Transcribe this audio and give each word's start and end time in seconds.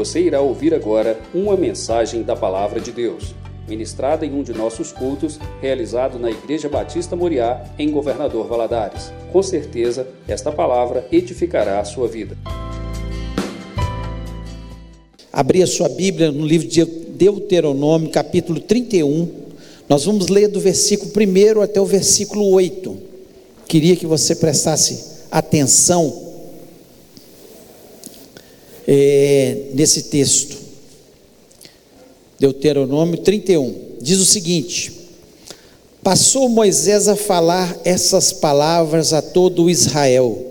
Você 0.00 0.18
irá 0.18 0.40
ouvir 0.40 0.72
agora 0.72 1.20
uma 1.34 1.54
mensagem 1.58 2.22
da 2.22 2.34
Palavra 2.34 2.80
de 2.80 2.90
Deus, 2.90 3.34
ministrada 3.68 4.24
em 4.24 4.32
um 4.32 4.42
de 4.42 4.54
nossos 4.54 4.92
cultos, 4.92 5.38
realizado 5.60 6.18
na 6.18 6.30
Igreja 6.30 6.70
Batista 6.70 7.14
Moriá, 7.14 7.62
em 7.78 7.90
Governador 7.90 8.48
Valadares. 8.48 9.12
Com 9.30 9.42
certeza, 9.42 10.08
esta 10.26 10.50
palavra 10.50 11.06
edificará 11.12 11.80
a 11.80 11.84
sua 11.84 12.08
vida. 12.08 12.34
Abrir 15.30 15.64
a 15.64 15.66
sua 15.66 15.90
Bíblia 15.90 16.32
no 16.32 16.46
livro 16.46 16.66
de 16.66 16.82
Deuteronômio, 16.82 18.08
capítulo 18.08 18.58
31. 18.58 19.28
Nós 19.86 20.06
vamos 20.06 20.28
ler 20.28 20.48
do 20.48 20.60
versículo 20.60 21.12
1 21.14 21.60
até 21.60 21.78
o 21.78 21.84
versículo 21.84 22.48
8. 22.52 22.96
Queria 23.68 23.94
que 23.96 24.06
você 24.06 24.34
prestasse 24.34 25.26
atenção 25.30 26.29
é, 28.86 29.70
nesse 29.74 30.04
texto. 30.04 30.56
Deuteronômio 32.38 33.18
31 33.18 33.96
diz 34.00 34.18
o 34.18 34.24
seguinte: 34.24 34.92
Passou 36.02 36.48
Moisés 36.48 37.06
a 37.08 37.14
falar 37.14 37.78
essas 37.84 38.32
palavras 38.32 39.12
a 39.12 39.20
todo 39.20 39.68
Israel 39.68 40.42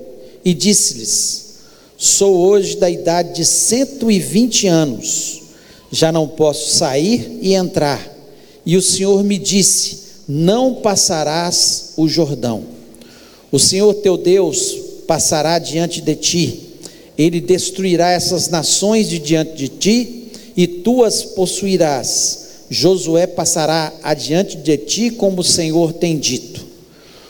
e 0.45 0.53
disse-lhes: 0.53 1.55
Sou 1.97 2.37
hoje 2.37 2.77
da 2.77 2.89
idade 2.89 3.35
de 3.35 3.45
120 3.45 4.67
anos, 4.67 5.41
já 5.91 6.11
não 6.11 6.27
posso 6.27 6.75
sair 6.75 7.39
e 7.41 7.55
entrar. 7.55 8.07
E 8.63 8.77
o 8.77 8.81
Senhor 8.81 9.23
me 9.23 9.39
disse: 9.39 9.99
Não 10.27 10.75
passarás 10.75 11.93
o 11.97 12.07
Jordão. 12.07 12.63
O 13.51 13.57
Senhor 13.57 13.95
teu 13.95 14.15
Deus 14.15 14.77
passará 15.07 15.57
diante 15.57 16.01
de 16.01 16.15
ti 16.15 16.68
ele 17.19 17.41
destruirá 17.41 18.11
essas 18.11 18.47
nações 18.47 19.09
de 19.09 19.19
diante 19.19 19.53
de 19.53 19.67
ti 19.67 20.31
e 20.55 20.65
tu 20.65 21.03
as 21.03 21.21
possuirás. 21.21 22.47
Josué 22.69 23.27
passará 23.27 23.91
adiante 24.01 24.55
de 24.55 24.77
ti, 24.77 25.09
como 25.09 25.41
o 25.41 25.43
Senhor 25.43 25.91
tem 25.91 26.17
dito. 26.17 26.65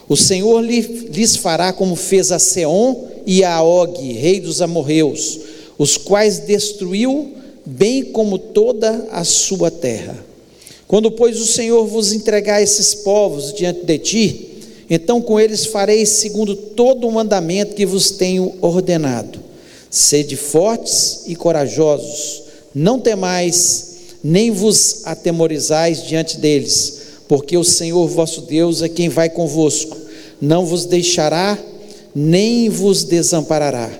O 0.07 0.15
Senhor 0.15 0.61
lhes 0.61 1.35
fará 1.37 1.73
como 1.73 1.95
fez 1.95 2.31
a 2.31 2.37
Seom 2.37 3.07
e 3.25 3.43
a 3.43 3.63
Og, 3.63 4.13
rei 4.13 4.39
dos 4.39 4.61
amorreus, 4.61 5.39
os 5.75 5.97
quais 5.97 6.37
destruiu, 6.39 7.33
bem 7.65 8.03
como 8.03 8.37
toda 8.37 9.07
a 9.11 9.23
sua 9.23 9.71
terra. 9.71 10.23
Quando, 10.87 11.09
pois, 11.09 11.39
o 11.39 11.47
Senhor 11.47 11.85
vos 11.87 12.11
entregar 12.13 12.61
esses 12.61 12.93
povos 12.93 13.53
diante 13.53 13.85
de 13.85 13.97
ti, 13.97 14.49
então 14.87 15.19
com 15.19 15.39
eles 15.39 15.65
fareis 15.65 16.09
segundo 16.09 16.55
todo 16.55 17.07
o 17.07 17.11
mandamento 17.11 17.75
que 17.75 17.85
vos 17.87 18.11
tenho 18.11 18.53
ordenado. 18.61 19.38
Sede 19.89 20.35
fortes 20.35 21.21
e 21.25 21.35
corajosos, 21.35 22.43
não 22.75 22.99
temais, 22.99 23.89
nem 24.23 24.51
vos 24.51 25.01
atemorizais 25.03 26.03
diante 26.03 26.37
deles, 26.37 26.99
porque 27.27 27.57
o 27.57 27.63
Senhor 27.63 28.07
vosso 28.07 28.41
Deus 28.41 28.83
é 28.83 28.89
quem 28.89 29.09
vai 29.09 29.29
convosco, 29.29 29.97
não 30.39 30.63
vos 30.63 30.85
deixará, 30.85 31.57
nem 32.13 32.69
vos 32.69 33.03
desamparará. 33.03 33.91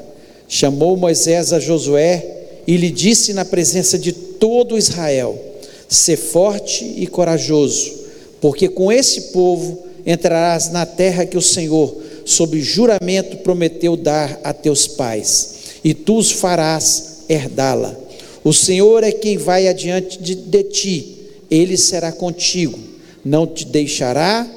Chamou 0.47 0.95
Moisés 0.95 1.53
a 1.53 1.59
Josué 1.59 2.25
e 2.67 2.77
lhe 2.77 2.91
disse 2.91 3.33
na 3.33 3.45
presença 3.45 3.97
de 3.97 4.11
todo 4.11 4.77
Israel: 4.77 5.39
Sê 5.87 6.15
forte 6.15 6.85
e 6.97 7.07
corajoso, 7.07 7.93
porque 8.39 8.67
com 8.67 8.91
esse 8.91 9.21
povo 9.33 9.83
entrarás 10.05 10.71
na 10.71 10.85
terra 10.85 11.25
que 11.25 11.37
o 11.37 11.41
Senhor, 11.41 11.95
sob 12.25 12.61
juramento, 12.61 13.37
prometeu 13.37 13.97
dar 13.97 14.39
a 14.43 14.53
teus 14.53 14.87
pais 14.87 15.58
e 15.83 15.93
tu 15.93 16.17
os 16.17 16.31
farás 16.31 17.23
herdá-la. 17.29 17.95
O 18.43 18.53
Senhor 18.53 19.03
é 19.03 19.11
quem 19.11 19.37
vai 19.37 19.67
adiante 19.67 20.17
de, 20.17 20.35
de 20.35 20.63
ti, 20.63 21.17
ele 21.49 21.77
será 21.77 22.11
contigo, 22.11 22.79
não 23.23 23.45
te 23.45 23.65
deixará, 23.65 24.49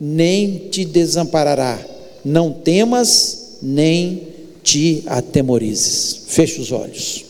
nem 0.00 0.68
te 0.70 0.84
desamparará. 0.84 1.78
Não 2.24 2.52
temas, 2.52 3.58
nem 3.62 4.22
te 4.62 5.02
atemorizes. 5.06 6.22
Feche 6.26 6.60
os 6.60 6.72
olhos. 6.72 7.24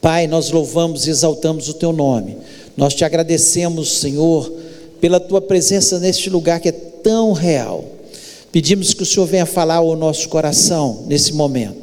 Pai, 0.00 0.26
nós 0.26 0.50
louvamos 0.50 1.06
e 1.06 1.10
exaltamos 1.10 1.68
o 1.68 1.74
teu 1.74 1.92
nome. 1.92 2.36
Nós 2.76 2.94
te 2.94 3.04
agradecemos, 3.04 3.98
Senhor, 3.98 4.52
pela 5.00 5.20
tua 5.20 5.40
presença 5.40 5.98
neste 5.98 6.28
lugar 6.28 6.60
que 6.60 6.68
é 6.68 6.72
tão 6.72 7.32
real. 7.32 7.84
Pedimos 8.50 8.92
que 8.92 9.02
o 9.02 9.06
Senhor 9.06 9.26
venha 9.26 9.46
falar 9.46 9.76
ao 9.76 9.96
nosso 9.96 10.28
coração 10.28 11.04
nesse 11.06 11.32
momento. 11.32 11.81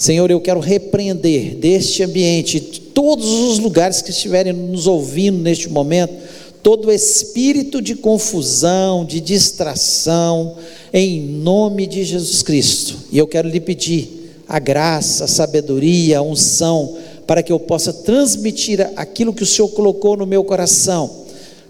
Senhor, 0.00 0.30
eu 0.30 0.40
quero 0.40 0.60
repreender 0.60 1.56
deste 1.56 2.02
ambiente, 2.02 2.58
de 2.58 2.80
todos 2.80 3.30
os 3.30 3.58
lugares 3.58 4.00
que 4.00 4.08
estiverem 4.08 4.50
nos 4.50 4.86
ouvindo 4.86 5.36
neste 5.40 5.68
momento, 5.68 6.14
todo 6.62 6.90
espírito 6.90 7.82
de 7.82 7.94
confusão, 7.94 9.04
de 9.04 9.20
distração, 9.20 10.56
em 10.90 11.20
nome 11.20 11.86
de 11.86 12.02
Jesus 12.02 12.42
Cristo. 12.42 12.96
E 13.12 13.18
eu 13.18 13.26
quero 13.26 13.46
lhe 13.46 13.60
pedir 13.60 14.40
a 14.48 14.58
graça, 14.58 15.24
a 15.24 15.28
sabedoria, 15.28 16.20
a 16.20 16.22
unção, 16.22 16.96
para 17.26 17.42
que 17.42 17.52
eu 17.52 17.60
possa 17.60 17.92
transmitir 17.92 18.80
aquilo 18.96 19.34
que 19.34 19.42
o 19.42 19.46
Senhor 19.46 19.68
colocou 19.68 20.16
no 20.16 20.24
meu 20.24 20.42
coração. 20.42 21.10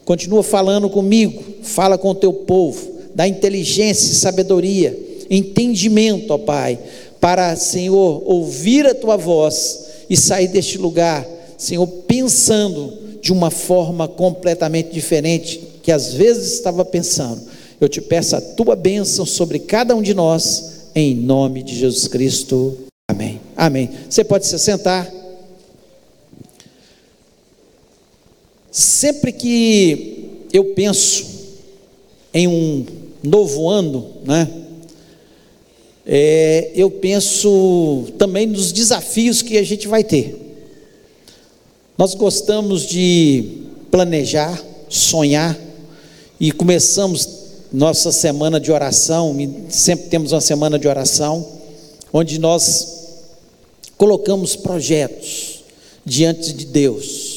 Continua 0.05 0.45
falando 0.45 0.89
comigo, 0.89 1.43
fala 1.65 1.99
com 1.99 2.11
o 2.11 2.15
teu 2.15 2.33
povo, 2.33 2.93
dá 3.12 3.27
inteligência, 3.27 4.15
sabedoria, 4.15 4.97
entendimento, 5.29 6.33
ó 6.33 6.39
Pai 6.39 6.79
para, 7.20 7.54
Senhor, 7.54 8.22
ouvir 8.25 8.86
a 8.86 8.94
tua 8.94 9.16
voz 9.16 9.84
e 10.08 10.16
sair 10.16 10.48
deste 10.48 10.78
lugar, 10.78 11.26
Senhor, 11.58 11.86
pensando 11.86 12.98
de 13.20 13.32
uma 13.32 13.50
forma 13.50 14.08
completamente 14.08 14.91
diferente 14.91 15.60
que 15.82 15.92
às 15.92 16.14
vezes 16.14 16.54
estava 16.54 16.84
pensando. 16.84 17.42
Eu 17.81 17.88
te 17.88 18.00
peço 18.00 18.36
a 18.36 18.41
tua 18.41 18.75
bênção 18.75 19.26
sobre 19.26 19.58
cada 19.58 19.94
um 19.94 20.03
de 20.03 20.14
nós, 20.14 20.91
em 20.94 21.14
nome 21.14 21.62
de 21.62 21.76
Jesus 21.76 22.08
Cristo. 22.08 22.76
Amém. 23.08 23.41
Amém. 23.56 23.91
Você 24.08 24.25
pode 24.25 24.47
se 24.47 24.58
sentar. 24.58 25.10
Sempre 28.70 29.32
que 29.32 30.47
eu 30.52 30.75
penso 30.75 31.26
em 32.32 32.47
um 32.47 32.87
novo 33.22 33.69
ano, 33.69 34.10
né? 34.25 34.48
É, 36.06 36.72
eu 36.75 36.91
penso 36.91 38.06
também 38.19 38.47
nos 38.47 38.72
desafios 38.72 39.43
que 39.43 39.59
a 39.59 39.62
gente 39.62 39.87
vai 39.87 40.03
ter. 40.03 40.37
Nós 41.97 42.15
gostamos 42.15 42.83
de 42.83 43.62
planejar, 43.91 44.62
sonhar, 44.88 45.59
e 46.41 46.50
começamos 46.50 47.28
nossa 47.71 48.11
semana 48.11 48.59
de 48.59 48.72
oração, 48.72 49.37
sempre 49.69 50.09
temos 50.09 50.33
uma 50.33 50.41
semana 50.41 50.78
de 50.78 50.88
oração, 50.88 51.47
onde 52.12 52.38
nós 52.41 53.00
colocamos 53.99 54.56
projetos 54.56 55.62
diante 56.05 56.55
de 56.55 56.65
Deus 56.65 57.30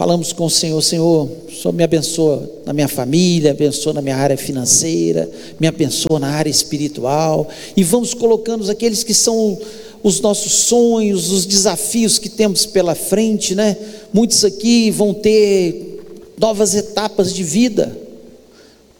Falamos 0.00 0.32
com 0.32 0.46
o 0.46 0.50
Senhor, 0.50 0.80
Senhor, 0.80 1.28
o 1.46 1.52
Senhor 1.54 1.74
me 1.74 1.84
abençoa 1.84 2.50
na 2.64 2.72
minha 2.72 2.88
família, 2.88 3.50
abençoa 3.50 3.92
na 3.92 4.00
minha 4.00 4.16
área 4.16 4.34
financeira, 4.34 5.30
me 5.60 5.66
abençoa 5.66 6.18
na 6.18 6.30
área 6.30 6.48
espiritual, 6.48 7.46
e 7.76 7.84
vamos 7.84 8.14
colocando 8.14 8.70
aqueles 8.70 9.04
que 9.04 9.12
são 9.12 9.58
os 10.02 10.18
nossos 10.18 10.52
sonhos, 10.52 11.30
os 11.30 11.44
desafios 11.44 12.18
que 12.18 12.30
temos 12.30 12.64
pela 12.64 12.94
frente, 12.94 13.54
né? 13.54 13.76
Muitos 14.10 14.42
aqui 14.42 14.90
vão 14.90 15.12
ter 15.12 16.02
novas 16.38 16.74
etapas 16.74 17.34
de 17.34 17.44
vida, 17.44 17.94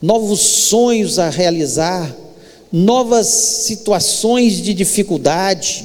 novos 0.02 0.40
sonhos 0.40 1.18
a 1.18 1.30
realizar, 1.30 2.14
novas 2.70 3.26
situações 3.26 4.60
de 4.60 4.74
dificuldade. 4.74 5.82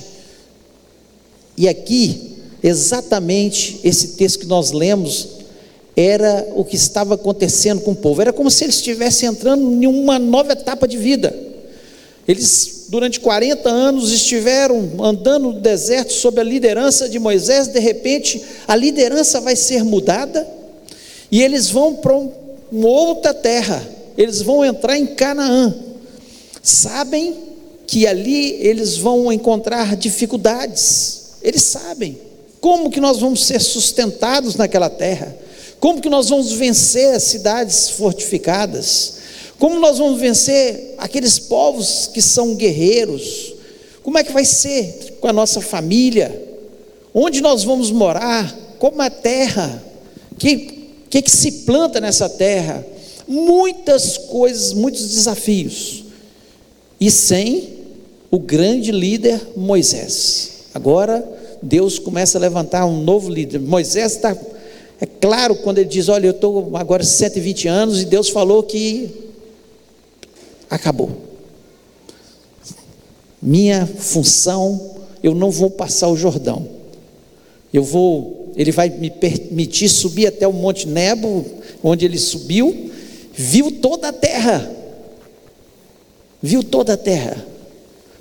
E 1.58 1.70
aqui 1.70 2.34
exatamente 2.67 3.79
esse 3.84 4.09
texto 4.09 4.40
que 4.40 4.47
nós 4.47 4.72
lemos 4.72 5.28
era 5.96 6.47
o 6.56 6.66
que 6.66 6.76
estava 6.76 7.14
acontecendo 7.14 7.82
com 7.82 7.91
o 7.91 7.96
povo. 7.96 8.22
Era 8.22 8.34
como 8.34 8.50
se 8.50 8.64
eles 8.64 8.76
estivessem 8.76 9.29
entrando 9.29 9.62
em 9.62 9.85
uma 9.85 10.17
nova 10.17 10.53
etapa 10.53 10.88
de 10.88 10.97
vida. 10.97 11.34
Eles, 12.28 12.88
durante 12.90 13.20
40 13.20 13.70
anos, 13.70 14.12
estiveram 14.12 14.90
andando 15.00 15.53
no 15.53 15.59
deserto 15.59 16.12
sob 16.12 16.41
a 16.41 16.44
liderança 16.44 17.08
de 17.08 17.20
Moisés. 17.20 17.67
De 17.67 17.79
repente, 17.79 18.41
a 18.67 18.76
liderança 18.76 19.40
vai 19.40 19.56
ser 19.56 19.84
mudada 19.84 20.46
e 21.32 21.44
eles 21.44 21.70
vão 21.70 21.94
para 21.94 22.14
uma 22.16 22.90
outra 22.90 23.32
terra. 23.32 23.88
Eles 24.17 24.41
vão 24.41 24.66
entrar 24.66 24.97
em 24.97 25.06
Canaã. 25.06 25.73
Sabem 26.64 27.35
que 27.85 28.08
ali 28.08 28.53
eles 28.53 28.97
vão 28.97 29.32
encontrar 29.32 29.96
dificuldades. 29.96 31.26
Eles 31.44 31.62
sabem. 31.62 32.17
Como 32.59 32.90
que 32.90 32.99
nós 32.99 33.19
vamos 33.19 33.46
ser 33.46 33.59
sustentados 33.59 34.55
naquela 34.55 34.90
terra? 34.90 35.35
Como 35.79 36.02
que 36.02 36.09
nós 36.09 36.29
vamos 36.29 36.52
vencer 36.52 37.16
as 37.16 37.23
cidades 37.23 37.90
fortificadas? 37.91 39.16
Como 39.59 39.79
nós 39.79 39.97
vamos 39.97 40.19
vencer 40.19 40.96
aqueles 40.97 41.40
povos 41.40 42.09
que 42.13 42.22
são 42.22 42.55
guerreiros? 42.55 43.53
Como 44.03 44.17
é 44.17 44.23
que 44.23 44.31
vai 44.31 44.46
ser 44.46 45.17
com 45.19 45.28
a 45.28 45.34
nossa 45.34 45.61
família? 45.61 46.46
onde 47.17 47.40
nós 47.40 47.63
vamos 47.63 47.91
morar, 47.91 48.53
como 48.78 49.02
a 49.02 49.09
terra, 49.09 49.81
que 50.37 50.75
que, 51.09 51.22
que 51.22 51.31
se 51.31 51.49
planta 51.63 52.02
nessa 52.02 52.28
terra, 52.28 52.85
muitas 53.25 54.17
coisas, 54.17 54.73
muitos 54.73 55.07
desafios, 55.07 56.03
e 56.99 57.09
sem 57.09 57.69
o 58.29 58.37
grande 58.37 58.91
líder 58.91 59.40
Moisés. 59.55 60.66
Agora 60.73 61.25
Deus 61.61 61.99
começa 61.99 62.37
a 62.37 62.41
levantar 62.41 62.85
um 62.85 63.03
novo 63.03 63.29
líder. 63.29 63.59
Moisés 63.59 64.13
está, 64.13 64.35
é 64.99 65.05
claro, 65.05 65.55
quando 65.55 65.79
ele 65.79 65.90
diz: 65.90 66.09
Olha, 66.09 66.28
eu 66.28 66.31
estou 66.31 66.75
agora 66.75 67.03
120 67.03 67.67
anos, 67.67 68.02
e 68.02 68.05
Deus 68.05 68.29
falou 68.29 68.63
que 68.63 69.09
acabou. 70.69 71.09
Minha 73.41 73.85
função, 73.85 74.96
eu 75.22 75.35
não 75.35 75.52
vou 75.52 75.69
passar 75.69 76.07
o 76.07 76.17
Jordão. 76.17 76.67
Eu 77.73 77.84
vou, 77.84 78.53
ele 78.55 78.72
vai 78.72 78.90
me 78.90 79.11
permitir 79.11 79.90
subir 79.90 80.28
até 80.28 80.47
o 80.47 80.53
Monte 80.53 80.87
Nebo, 80.87 81.46
onde 81.84 82.05
ele 82.05 82.17
subiu, 82.17 82.90
viu 83.34 83.69
toda 83.69 84.07
a 84.09 84.13
terra. 84.13 84.72
Viu 86.41 86.63
toda 86.63 86.93
a 86.93 86.97
terra. 86.97 87.46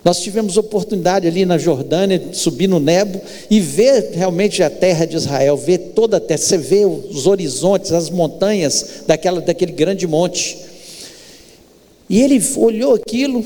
Nós 0.05 0.21
tivemos 0.21 0.59
oportunidade 0.59 1.27
ali 1.27 1.47
na 1.47 1.57
Jordânia 1.57 2.21
subir 2.33 2.69
no 2.69 2.79
Nebo 2.79 3.21
e 3.49 3.59
ver 3.59 4.11
realmente 4.13 4.63
a 4.63 4.69
terra 4.69 5.07
de 5.07 5.17
Israel, 5.17 5.57
ver 5.57 5.79
toda 5.95 6.19
a 6.19 6.21
terra. 6.21 6.39
Você 6.39 6.59
vê 6.59 6.85
os 6.85 7.27
horizontes, 7.27 7.91
as 7.91 8.11
montanhas 8.11 9.05
daquela, 9.07 9.41
daquele 9.41 9.73
grande 9.73 10.07
monte. 10.07 10.59
E 12.09 12.21
ele 12.21 12.43
olhou 12.57 12.95
aquilo, 12.95 13.45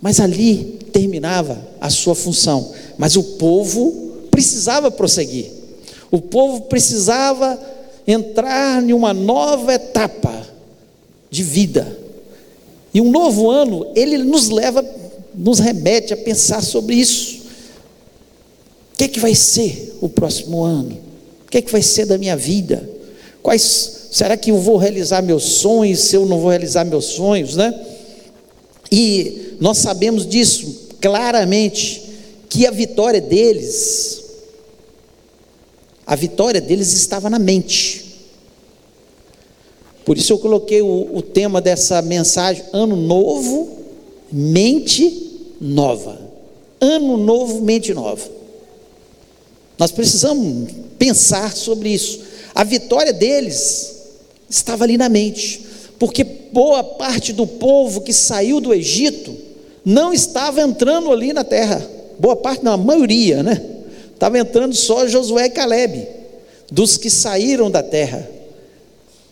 mas 0.00 0.20
ali 0.20 0.78
terminava 0.90 1.60
a 1.78 1.90
sua 1.90 2.14
função. 2.14 2.72
Mas 2.96 3.14
o 3.14 3.22
povo 3.22 4.12
precisava 4.30 4.90
prosseguir. 4.90 5.50
O 6.10 6.20
povo 6.20 6.62
precisava 6.62 7.60
entrar 8.06 8.82
em 8.82 8.92
uma 8.92 9.12
nova 9.12 9.74
etapa 9.74 10.46
de 11.30 11.42
vida. 11.42 11.98
E 12.92 13.00
um 13.00 13.10
novo 13.10 13.50
ano, 13.50 13.86
ele 13.96 14.18
nos 14.18 14.48
leva, 14.48 14.84
nos 15.34 15.58
remete 15.58 16.12
a 16.12 16.16
pensar 16.16 16.62
sobre 16.62 16.94
isso. 16.96 17.42
O 18.92 18.96
que 18.96 19.04
é 19.04 19.08
que 19.08 19.20
vai 19.20 19.34
ser 19.34 19.96
o 20.00 20.08
próximo 20.08 20.62
ano? 20.62 20.98
O 21.46 21.50
que 21.50 21.58
é 21.58 21.62
que 21.62 21.72
vai 21.72 21.82
ser 21.82 22.06
da 22.06 22.16
minha 22.16 22.36
vida? 22.36 22.88
Quais 23.42 24.08
será 24.10 24.36
que 24.36 24.50
eu 24.50 24.58
vou 24.58 24.76
realizar 24.76 25.22
meus 25.22 25.44
sonhos, 25.44 26.00
se 26.00 26.16
eu 26.16 26.24
não 26.26 26.38
vou 26.38 26.50
realizar 26.50 26.84
meus 26.84 27.06
sonhos, 27.06 27.56
né? 27.56 27.74
E 28.90 29.56
nós 29.60 29.78
sabemos 29.78 30.26
disso 30.26 30.88
claramente 31.00 32.02
que 32.48 32.66
a 32.66 32.70
vitória 32.70 33.20
deles 33.20 34.22
a 36.06 36.14
vitória 36.14 36.60
deles 36.60 36.92
estava 36.92 37.30
na 37.30 37.38
mente. 37.38 38.04
Por 40.04 40.18
isso 40.18 40.32
eu 40.34 40.38
coloquei 40.38 40.82
o, 40.82 41.16
o 41.16 41.22
tema 41.22 41.60
dessa 41.60 42.02
mensagem: 42.02 42.62
Ano 42.72 42.94
Novo, 42.94 43.73
Mente 44.36 45.54
Nova. 45.60 46.18
Ano 46.80 47.16
Novo, 47.16 47.60
Mente 47.62 47.94
Nova. 47.94 48.28
Nós 49.78 49.92
precisamos 49.92 50.72
pensar 50.98 51.54
sobre 51.54 51.90
isso. 51.90 52.20
A 52.52 52.64
vitória 52.64 53.12
deles 53.12 53.94
estava 54.50 54.82
ali 54.82 54.98
na 54.98 55.08
mente, 55.08 55.64
porque 56.00 56.24
boa 56.24 56.82
parte 56.82 57.32
do 57.32 57.46
povo 57.46 58.00
que 58.00 58.12
saiu 58.12 58.60
do 58.60 58.74
Egito 58.74 59.32
não 59.84 60.12
estava 60.12 60.60
entrando 60.60 61.12
ali 61.12 61.32
na 61.32 61.44
terra. 61.44 61.88
Boa 62.18 62.34
parte, 62.34 62.64
não, 62.64 62.72
a 62.72 62.76
maioria, 62.76 63.40
né? 63.40 63.64
Estava 64.12 64.36
entrando 64.36 64.74
só 64.74 65.06
Josué 65.06 65.46
e 65.46 65.50
Caleb, 65.50 66.08
dos 66.72 66.96
que 66.96 67.08
saíram 67.08 67.70
da 67.70 67.84
terra. 67.84 68.28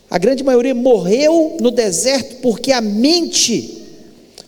A 0.09 0.17
grande 0.17 0.45
maioria 0.45 0.75
morreu 0.75 1.57
no 1.61 1.73
deserto 1.73 2.37
porque 2.37 2.71
a 2.71 2.81
mente 2.81 3.81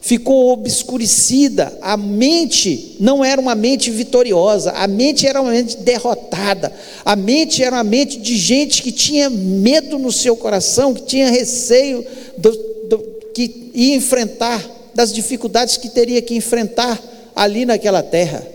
ficou 0.05 0.53
obscurecida, 0.53 1.79
a 1.81 1.97
mente 1.97 2.95
não 3.01 3.25
era 3.25 3.41
uma 3.41 3.55
mente 3.55 3.91
vitoriosa, 3.91 4.71
a 4.73 4.87
mente 4.87 5.27
era 5.27 5.41
uma 5.41 5.51
mente 5.51 5.79
derrotada, 5.79 6.71
a 7.03 7.17
mente 7.17 7.63
era 7.63 7.77
uma 7.77 7.85
mente 7.85 8.19
de 8.19 8.37
gente 8.37 8.83
que 8.83 8.93
tinha 8.93 9.31
medo 9.31 9.99
no 9.99 10.13
seu 10.13 10.37
coração, 10.37 10.93
que 10.93 11.05
tinha 11.05 11.31
receio 11.31 12.05
do, 12.37 12.51
do, 12.87 12.99
que 13.33 13.71
ia 13.73 13.95
enfrentar, 13.95 14.63
das 14.95 15.11
dificuldades 15.11 15.79
que 15.79 15.89
teria 15.89 16.21
que 16.21 16.35
enfrentar 16.35 17.03
ali 17.35 17.65
naquela 17.65 18.03
terra. 18.03 18.47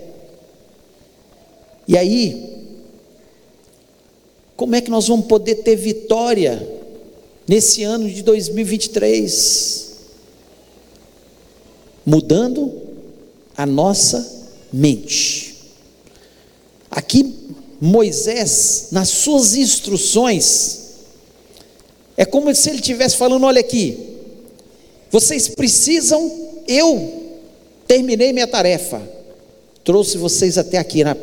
E 1.87 1.97
aí, 1.97 2.59
como 4.55 4.75
é 4.75 4.81
que 4.81 4.91
nós 4.91 5.07
vamos 5.07 5.25
poder 5.25 5.55
ter 5.55 5.75
vitória 5.75 6.61
nesse 7.47 7.81
ano 7.81 8.07
de 8.07 8.21
2023, 8.21 9.88
mudando 12.09 12.73
a 13.55 13.67
nossa 13.67 14.47
mente. 14.73 15.55
Aqui, 16.89 17.35
Moisés, 17.79 18.87
nas 18.91 19.09
suas 19.09 19.55
instruções, 19.55 20.79
é 22.17 22.25
como 22.25 22.53
se 22.53 22.69
ele 22.69 22.79
estivesse 22.79 23.15
falando: 23.15 23.45
olha 23.45 23.59
aqui, 23.59 24.17
vocês 25.11 25.47
precisam, 25.49 26.49
eu 26.67 27.31
terminei 27.87 28.33
minha 28.33 28.47
tarefa, 28.47 29.01
trouxe 29.83 30.17
vocês 30.17 30.57
até 30.57 30.79
aqui, 30.79 31.03
na, 31.03 31.15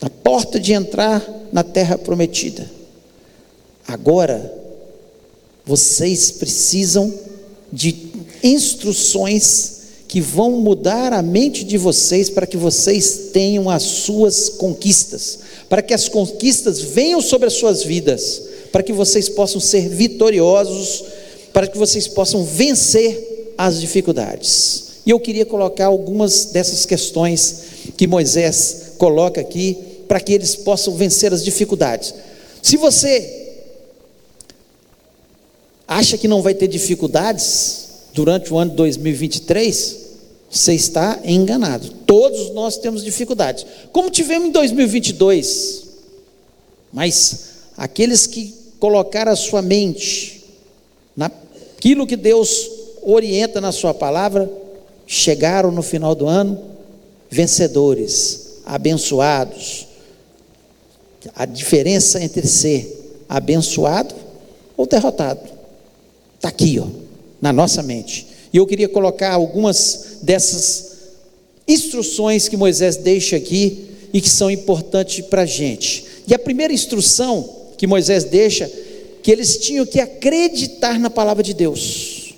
na 0.00 0.08
porta 0.08 0.60
de 0.60 0.72
entrar 0.72 1.20
na 1.52 1.64
terra 1.64 1.98
prometida. 1.98 2.70
Agora, 3.88 4.52
vocês 5.66 6.30
precisam 6.30 7.12
de 7.72 8.13
instruções 8.44 9.72
que 10.06 10.20
vão 10.20 10.60
mudar 10.60 11.12
a 11.12 11.22
mente 11.22 11.64
de 11.64 11.76
vocês 11.76 12.30
para 12.30 12.46
que 12.46 12.56
vocês 12.56 13.30
tenham 13.32 13.68
as 13.68 13.82
suas 13.82 14.48
conquistas, 14.50 15.40
para 15.68 15.82
que 15.82 15.94
as 15.94 16.08
conquistas 16.08 16.80
venham 16.80 17.20
sobre 17.20 17.48
as 17.48 17.54
suas 17.54 17.82
vidas, 17.82 18.42
para 18.70 18.82
que 18.82 18.92
vocês 18.92 19.28
possam 19.28 19.60
ser 19.60 19.88
vitoriosos, 19.88 21.04
para 21.52 21.66
que 21.66 21.78
vocês 21.78 22.06
possam 22.06 22.44
vencer 22.44 23.54
as 23.56 23.80
dificuldades. 23.80 24.84
E 25.06 25.10
eu 25.10 25.18
queria 25.18 25.46
colocar 25.46 25.86
algumas 25.86 26.46
dessas 26.46 26.86
questões 26.86 27.56
que 27.96 28.06
Moisés 28.06 28.92
coloca 28.98 29.40
aqui, 29.40 29.76
para 30.06 30.20
que 30.20 30.32
eles 30.32 30.54
possam 30.54 30.94
vencer 30.94 31.32
as 31.32 31.42
dificuldades. 31.42 32.14
Se 32.62 32.76
você 32.76 33.52
acha 35.88 36.16
que 36.16 36.28
não 36.28 36.42
vai 36.42 36.54
ter 36.54 36.68
dificuldades 36.68 37.83
durante 38.14 38.54
o 38.54 38.58
ano 38.58 38.70
de 38.70 38.76
2023, 38.76 40.04
você 40.48 40.72
está 40.72 41.20
enganado. 41.24 41.90
Todos 42.06 42.54
nós 42.54 42.78
temos 42.78 43.04
dificuldades, 43.04 43.66
como 43.92 44.08
tivemos 44.08 44.48
em 44.48 44.52
2022. 44.52 45.82
Mas 46.92 47.48
aqueles 47.76 48.26
que 48.26 48.54
colocaram 48.78 49.32
a 49.32 49.36
sua 49.36 49.60
mente 49.60 50.44
naquilo 51.16 52.06
que 52.06 52.16
Deus 52.16 52.70
orienta 53.02 53.60
na 53.60 53.72
sua 53.72 53.92
palavra, 53.92 54.50
chegaram 55.06 55.72
no 55.72 55.82
final 55.82 56.14
do 56.14 56.26
ano 56.26 56.62
vencedores, 57.28 58.60
abençoados. 58.64 59.88
A 61.34 61.44
diferença 61.44 62.22
entre 62.22 62.46
ser 62.46 63.22
abençoado 63.28 64.14
ou 64.76 64.86
derrotado 64.86 65.54
Está 66.44 66.50
aqui, 66.50 66.78
ó, 66.78 66.86
na 67.44 67.52
nossa 67.52 67.82
mente. 67.82 68.26
E 68.54 68.56
eu 68.56 68.66
queria 68.66 68.88
colocar 68.88 69.30
algumas 69.30 70.16
dessas 70.22 70.92
instruções 71.68 72.48
que 72.48 72.56
Moisés 72.56 72.96
deixa 72.96 73.36
aqui 73.36 73.84
e 74.14 74.20
que 74.22 74.30
são 74.30 74.50
importantes 74.50 75.22
para 75.26 75.42
a 75.42 75.46
gente. 75.46 76.06
E 76.26 76.32
a 76.32 76.38
primeira 76.38 76.72
instrução 76.72 77.46
que 77.76 77.86
Moisés 77.86 78.24
deixa, 78.24 78.66
que 79.22 79.30
eles 79.30 79.58
tinham 79.58 79.84
que 79.84 80.00
acreditar 80.00 80.98
na 80.98 81.10
palavra 81.10 81.42
de 81.42 81.52
Deus. 81.52 82.34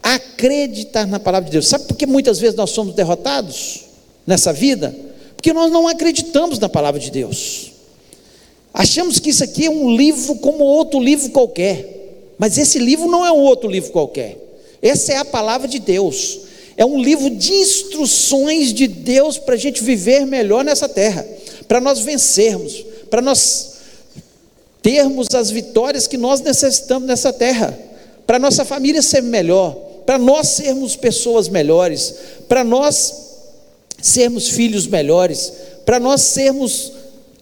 Acreditar 0.00 1.04
na 1.04 1.18
palavra 1.18 1.46
de 1.46 1.52
Deus. 1.54 1.66
Sabe 1.66 1.86
por 1.86 1.96
que 1.96 2.06
muitas 2.06 2.38
vezes 2.38 2.54
nós 2.54 2.70
somos 2.70 2.94
derrotados 2.94 3.80
nessa 4.24 4.52
vida? 4.52 4.94
Porque 5.34 5.52
nós 5.52 5.72
não 5.72 5.88
acreditamos 5.88 6.60
na 6.60 6.68
palavra 6.68 7.00
de 7.00 7.10
Deus. 7.10 7.72
Achamos 8.72 9.18
que 9.18 9.30
isso 9.30 9.42
aqui 9.42 9.66
é 9.66 9.70
um 9.70 9.96
livro 9.96 10.36
como 10.36 10.62
outro 10.62 11.00
livro 11.00 11.30
qualquer. 11.30 11.97
Mas 12.38 12.56
esse 12.56 12.78
livro 12.78 13.06
não 13.08 13.26
é 13.26 13.32
um 13.32 13.40
outro 13.40 13.68
livro 13.68 13.90
qualquer. 13.90 14.36
Essa 14.80 15.12
é 15.12 15.16
a 15.16 15.24
palavra 15.24 15.66
de 15.66 15.78
Deus. 15.78 16.40
É 16.76 16.86
um 16.86 17.02
livro 17.02 17.28
de 17.28 17.52
instruções 17.52 18.72
de 18.72 18.86
Deus 18.86 19.36
para 19.36 19.56
a 19.56 19.58
gente 19.58 19.82
viver 19.82 20.24
melhor 20.24 20.64
nessa 20.64 20.88
terra, 20.88 21.26
para 21.66 21.80
nós 21.80 21.98
vencermos, 21.98 22.84
para 23.10 23.20
nós 23.20 23.72
termos 24.80 25.26
as 25.34 25.50
vitórias 25.50 26.06
que 26.06 26.16
nós 26.16 26.40
necessitamos 26.40 27.08
nessa 27.08 27.32
terra, 27.32 27.76
para 28.24 28.38
nossa 28.38 28.64
família 28.64 29.02
ser 29.02 29.22
melhor, 29.22 29.74
para 30.06 30.18
nós 30.18 30.48
sermos 30.48 30.94
pessoas 30.94 31.48
melhores, 31.48 32.14
para 32.48 32.62
nós 32.62 33.12
sermos 34.00 34.48
filhos 34.48 34.86
melhores, 34.86 35.52
para 35.84 35.98
nós 35.98 36.22
sermos 36.22 36.92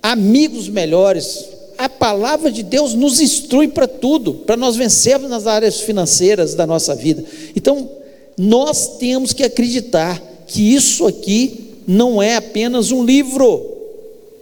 amigos 0.03 0.69
melhores. 0.69 1.45
A 1.79 1.89
palavra 1.89 2.51
de 2.51 2.63
Deus 2.63 2.95
nos 2.95 3.21
instrui 3.21 3.69
para 3.69 3.87
tudo, 3.87 4.35
para 4.35 4.57
nós 4.57 4.77
vencermos 4.77 5.29
nas 5.29 5.47
áreas 5.47 5.81
financeiras 5.81 6.55
da 6.55 6.67
nossa 6.67 6.95
vida. 6.95 7.25
Então, 7.55 7.91
nós 8.39 8.99
temos 8.99 9.33
que 9.33 9.43
acreditar 9.43 10.23
que 10.47 10.75
isso 10.75 11.07
aqui 11.07 11.75
não 11.87 12.23
é 12.23 12.37
apenas 12.37 12.91
um 12.91 13.05
livro, 13.05 13.77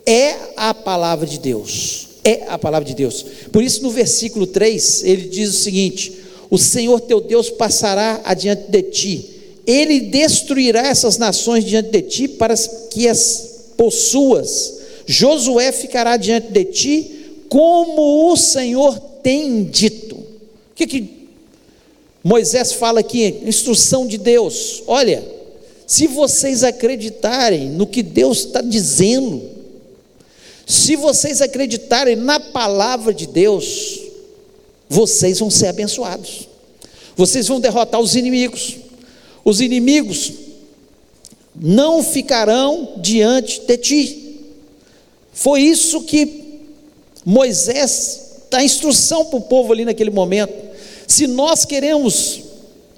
é 0.07 0.37
a 0.57 0.73
palavra 0.73 1.27
de 1.27 1.39
Deus. 1.39 2.09
É 2.25 2.45
a 2.49 2.59
palavra 2.59 2.89
de 2.89 2.95
Deus. 2.95 3.25
Por 3.53 3.63
isso, 3.63 3.83
no 3.83 3.91
versículo 3.91 4.47
3, 4.47 5.05
ele 5.05 5.29
diz 5.29 5.51
o 5.51 5.63
seguinte: 5.63 6.13
O 6.49 6.57
Senhor 6.57 6.99
teu 7.01 7.21
Deus 7.21 7.51
passará 7.51 8.23
adiante 8.25 8.71
de 8.71 8.83
ti, 8.83 9.31
ele 9.67 10.01
destruirá 10.01 10.87
essas 10.87 11.19
nações 11.19 11.65
diante 11.65 11.91
de 11.91 12.01
ti 12.01 12.29
para 12.29 12.55
que 12.91 13.07
as 13.09 13.73
possuas. 13.77 14.79
Josué 15.07 15.71
ficará 15.71 16.17
diante 16.17 16.49
de 16.49 16.65
ti, 16.65 17.24
como 17.49 18.33
o 18.33 18.37
Senhor 18.37 18.99
tem 19.23 19.65
dito. 19.65 20.17
O 20.17 20.75
que, 20.75 20.87
que 20.87 21.29
Moisés 22.23 22.73
fala 22.73 23.01
aqui? 23.01 23.43
Instrução 23.45 24.07
de 24.07 24.19
Deus. 24.19 24.83
Olha, 24.87 25.23
se 25.87 26.07
vocês 26.07 26.65
acreditarem 26.65 27.71
no 27.71 27.87
que 27.87 28.03
Deus 28.03 28.47
está 28.47 28.61
dizendo, 28.61 29.43
se 30.67 30.97
vocês 30.97 31.43
acreditarem 31.43 32.17
na 32.17 32.41
palavra 32.41 33.13
de 33.13 33.27
Deus, 33.27 34.01
vocês 34.89 35.39
vão 35.39 35.51
ser 35.51 35.67
abençoados. 35.67 36.49
Vocês 37.17 37.47
vão 37.47 37.61
derrotar 37.61 38.01
os 38.01 38.17
inimigos. 38.17 38.77
Os 39.45 39.61
inimigos 39.61 40.33
não 41.55 42.03
ficarão 42.03 42.95
diante 42.97 43.61
de 43.61 43.77
ti. 43.77 44.41
Foi 45.33 45.61
isso 45.61 46.03
que 46.03 46.44
Moisés 47.25 48.45
dá 48.51 48.63
instrução 48.63 49.25
para 49.25 49.39
o 49.39 49.43
povo 49.43 49.73
ali 49.73 49.85
naquele 49.85 50.11
momento. 50.11 50.53
Se 51.07 51.27
nós 51.27 51.65
queremos 51.65 52.43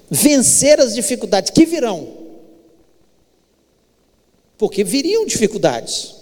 vencer 0.09 0.79
as 0.79 0.93
dificuldades 0.93 1.51
que 1.51 1.65
virão, 1.65 2.07
porque 4.57 4.83
viriam 4.83 5.25
dificuldades, 5.25 6.15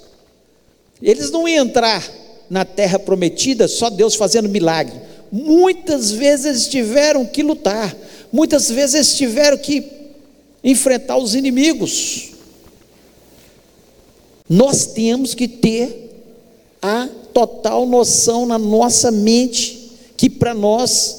eles 1.01 1.31
não 1.31 1.47
iam 1.47 1.65
entrar 1.65 2.07
na 2.49 2.63
terra 2.63 2.99
prometida 2.99 3.67
só 3.67 3.89
Deus 3.89 4.15
fazendo 4.15 4.49
milagre. 4.49 4.99
Muitas 5.31 6.11
vezes 6.11 6.45
eles 6.45 6.67
tiveram 6.67 7.25
que 7.25 7.43
lutar, 7.43 7.95
muitas 8.31 8.69
vezes 8.69 8.95
eles 8.95 9.15
tiveram 9.15 9.57
que 9.57 9.83
enfrentar 10.63 11.17
os 11.17 11.35
inimigos. 11.35 12.31
Nós 14.47 14.85
temos 14.85 15.33
que 15.33 15.47
ter 15.47 16.11
a 16.81 17.09
total 17.35 17.85
noção 17.85 18.45
na 18.45 18.57
nossa 18.57 19.11
mente 19.11 19.91
que 20.15 20.29
para 20.29 20.53
nós 20.53 21.17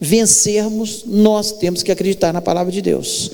vencermos, 0.00 1.02
nós 1.04 1.52
temos 1.52 1.82
que 1.82 1.92
acreditar 1.92 2.32
na 2.32 2.40
palavra 2.40 2.72
de 2.72 2.80
Deus. 2.80 3.30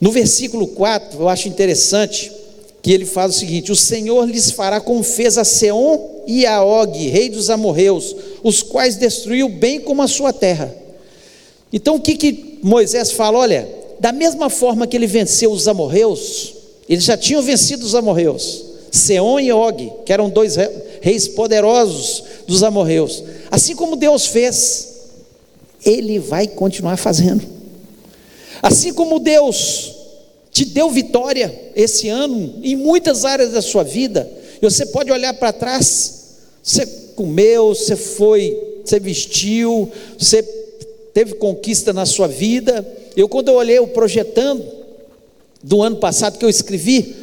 No 0.00 0.10
versículo 0.10 0.66
4, 0.66 1.20
eu 1.20 1.28
acho 1.28 1.46
interessante 1.46 2.32
que 2.82 2.92
ele 2.92 3.06
faz 3.06 3.36
o 3.36 3.38
seguinte: 3.38 3.70
O 3.70 3.76
Senhor 3.76 4.28
lhes 4.28 4.50
fará 4.50 4.80
como 4.80 5.04
fez 5.04 5.38
a 5.38 5.44
Seom 5.44 6.24
e 6.26 6.44
a 6.44 6.60
Og, 6.64 7.08
rei 7.08 7.28
dos 7.28 7.48
amorreus, 7.48 8.16
os 8.42 8.64
quais 8.64 8.96
destruiu 8.96 9.48
bem 9.48 9.78
como 9.78 10.02
a 10.02 10.08
sua 10.08 10.32
terra. 10.32 10.74
Então 11.72 11.94
o 11.94 12.00
que, 12.00 12.16
que 12.16 12.58
Moisés 12.64 13.12
fala? 13.12 13.38
Olha, 13.38 13.68
da 14.00 14.10
mesma 14.10 14.50
forma 14.50 14.88
que 14.88 14.96
ele 14.96 15.06
venceu 15.06 15.52
os 15.52 15.68
amorreus, 15.68 16.52
eles 16.88 17.04
já 17.04 17.16
tinham 17.16 17.40
vencido 17.40 17.86
os 17.86 17.94
amorreus, 17.94 18.64
Seom 18.90 19.38
e 19.38 19.52
Og, 19.52 19.92
que 20.04 20.12
eram 20.12 20.28
dois 20.28 20.56
reis 21.00 21.26
poderosos 21.28 22.22
dos 22.46 22.62
amorreus. 22.62 23.22
Assim 23.50 23.74
como 23.74 23.96
Deus 23.96 24.26
fez, 24.26 24.88
ele 25.84 26.18
vai 26.18 26.46
continuar 26.46 26.96
fazendo. 26.96 27.44
Assim 28.62 28.92
como 28.92 29.18
Deus 29.18 29.92
te 30.50 30.64
deu 30.64 30.90
vitória 30.90 31.72
esse 31.74 32.08
ano 32.08 32.54
em 32.62 32.76
muitas 32.76 33.24
áreas 33.24 33.52
da 33.52 33.62
sua 33.62 33.82
vida, 33.82 34.30
e 34.60 34.64
você 34.68 34.84
pode 34.86 35.10
olhar 35.10 35.32
para 35.34 35.52
trás, 35.52 36.36
você 36.62 36.84
comeu, 37.14 37.68
você 37.68 37.96
foi, 37.96 38.80
você 38.84 39.00
vestiu, 39.00 39.90
você 40.18 40.42
teve 41.14 41.34
conquista 41.34 41.92
na 41.92 42.04
sua 42.04 42.28
vida. 42.28 42.86
Eu, 43.16 43.28
quando 43.28 43.48
eu 43.48 43.54
olhei 43.54 43.78
o 43.78 43.88
projetando 43.88 44.62
do 45.62 45.82
ano 45.82 45.96
passado 45.96 46.38
que 46.38 46.44
eu 46.44 46.50
escrevi, 46.50 47.14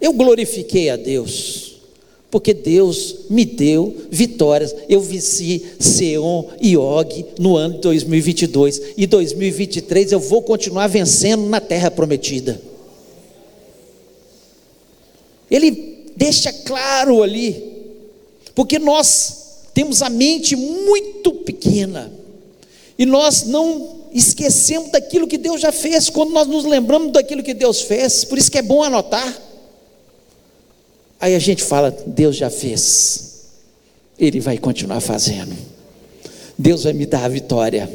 eu 0.00 0.12
glorifiquei 0.12 0.90
a 0.90 0.96
Deus 0.96 1.63
porque 2.34 2.52
Deus 2.52 3.14
me 3.30 3.44
deu 3.44 3.94
vitórias. 4.10 4.74
Eu 4.88 5.00
venci 5.00 5.64
Seon 5.78 6.46
e 6.60 6.76
Og 6.76 7.24
no 7.38 7.56
ano 7.56 7.74
de 7.74 7.82
2022 7.82 8.82
e 8.96 9.06
2023 9.06 10.10
eu 10.10 10.18
vou 10.18 10.42
continuar 10.42 10.88
vencendo 10.88 11.48
na 11.48 11.60
terra 11.60 11.92
prometida. 11.92 12.60
Ele 15.48 16.10
deixa 16.16 16.52
claro 16.52 17.22
ali, 17.22 17.54
porque 18.52 18.80
nós 18.80 19.68
temos 19.72 20.02
a 20.02 20.10
mente 20.10 20.56
muito 20.56 21.34
pequena 21.34 22.12
e 22.98 23.06
nós 23.06 23.44
não 23.44 24.08
esquecemos 24.12 24.90
daquilo 24.90 25.28
que 25.28 25.38
Deus 25.38 25.60
já 25.60 25.70
fez 25.70 26.10
quando 26.10 26.32
nós 26.32 26.48
nos 26.48 26.64
lembramos 26.64 27.12
daquilo 27.12 27.44
que 27.44 27.54
Deus 27.54 27.82
fez. 27.82 28.24
Por 28.24 28.36
isso 28.36 28.50
que 28.50 28.58
é 28.58 28.62
bom 28.62 28.82
anotar. 28.82 29.53
Aí 31.24 31.34
a 31.34 31.38
gente 31.38 31.64
fala: 31.64 31.90
Deus 32.06 32.36
já 32.36 32.50
fez, 32.50 33.46
Ele 34.18 34.40
vai 34.40 34.58
continuar 34.58 35.00
fazendo, 35.00 35.56
Deus 36.58 36.84
vai 36.84 36.92
me 36.92 37.06
dar 37.06 37.24
a 37.24 37.28
vitória. 37.28 37.90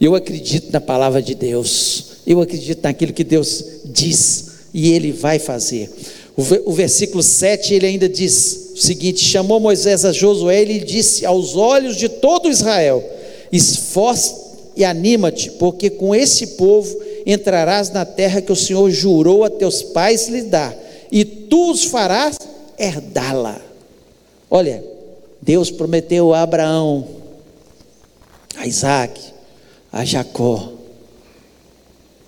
Eu 0.00 0.14
acredito 0.14 0.72
na 0.72 0.80
palavra 0.80 1.20
de 1.20 1.34
Deus, 1.34 2.22
eu 2.26 2.40
acredito 2.40 2.82
naquilo 2.82 3.12
que 3.12 3.22
Deus 3.22 3.62
diz 3.84 4.46
e 4.72 4.94
Ele 4.94 5.12
vai 5.12 5.38
fazer. 5.38 5.90
O 6.64 6.72
versículo 6.72 7.22
7 7.22 7.74
ele 7.74 7.84
ainda 7.84 8.08
diz 8.08 8.70
o 8.72 8.78
seguinte: 8.78 9.26
chamou 9.26 9.60
Moisés 9.60 10.06
a 10.06 10.12
Josué 10.12 10.62
e 10.62 10.64
lhe 10.64 10.80
disse 10.80 11.26
aos 11.26 11.56
olhos 11.56 11.96
de 11.96 12.08
todo 12.08 12.48
Israel: 12.48 13.04
esforce 13.52 14.34
e 14.74 14.86
anima-te, 14.86 15.50
porque 15.50 15.90
com 15.90 16.14
esse 16.14 16.46
povo 16.56 16.98
entrarás 17.26 17.90
na 17.90 18.06
terra 18.06 18.40
que 18.40 18.52
o 18.52 18.56
Senhor 18.56 18.90
jurou 18.90 19.44
a 19.44 19.50
teus 19.50 19.82
pais 19.82 20.28
lhe 20.28 20.40
dar, 20.40 20.74
e 21.12 21.26
tu 21.26 21.72
os 21.72 21.84
farás 21.84 22.38
herdá-la. 22.80 23.60
Olha, 24.50 24.82
Deus 25.40 25.70
prometeu 25.70 26.32
a 26.32 26.42
Abraão, 26.42 27.06
a 28.56 28.66
Isaac, 28.66 29.20
a 29.92 30.04
Jacó. 30.04 30.72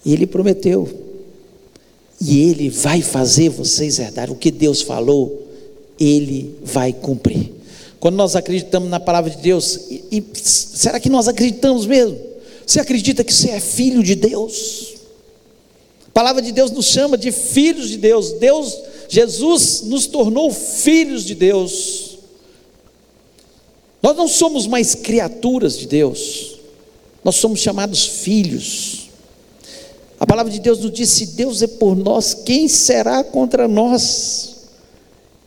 E 0.05 0.13
ele 0.13 0.27
prometeu. 0.27 0.89
E 2.21 2.43
ele 2.49 2.71
vai 2.71 3.03
fazer 3.03 3.49
vocês 3.49 3.99
herdar 3.99 4.31
o 4.31 4.37
que 4.37 4.51
Deus 4.51 4.83
falou, 4.83 5.49
ele 5.99 6.57
vai 6.63 6.93
cumprir. 6.93 7.53
Quando 7.99 8.17
nós 8.17 8.37
acreditamos 8.37 8.89
na 8.89 9.01
palavra 9.01 9.31
de 9.31 9.39
Deus, 9.39 9.81
e, 9.91 10.05
e, 10.11 10.25
será 10.35 11.01
que 11.01 11.09
nós 11.09 11.29
acreditamos 11.29 11.87
mesmo? 11.87 12.19
Você 12.67 12.79
acredita 12.81 13.25
que 13.25 13.33
você 13.33 13.51
é 13.51 13.61
filho 13.61 14.03
de 14.03 14.15
Deus? 14.15 14.95
A 16.09 16.11
palavra 16.13 16.43
de 16.43 16.53
Deus 16.53 16.71
nos 16.71 16.87
chama 16.87 17.17
de 17.17 17.33
filhos 17.33 17.89
de 17.89 17.99
Deus. 17.99 18.33
Deus 18.35 18.77
Jesus 19.13 19.83
nos 19.83 20.07
tornou 20.07 20.51
filhos 20.51 21.27
de 21.27 21.35
Deus. 21.35 22.17
Nós 24.03 24.17
não 24.17 24.27
somos 24.27 24.67
mais 24.67 24.95
criaturas 24.95 25.77
de 25.79 25.87
Deus, 25.87 26.57
nós 27.23 27.37
somos 27.37 27.61
chamados 27.61 28.07
filhos. 28.07 29.11
A 30.19 30.27
palavra 30.27 30.51
de 30.51 30.59
Deus 30.59 30.79
nos 30.79 30.91
diz: 30.91 31.11
se 31.11 31.27
Deus 31.27 31.61
é 31.61 31.67
por 31.67 31.95
nós, 31.95 32.33
quem 32.33 32.67
será 32.69 33.23
contra 33.23 33.69
nós? 33.69 34.55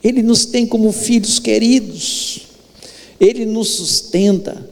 Ele 0.03 0.21
nos 0.21 0.45
tem 0.45 0.67
como 0.67 0.91
filhos 0.91 1.39
queridos, 1.39 2.41
Ele 3.19 3.47
nos 3.47 3.69
sustenta, 3.69 4.63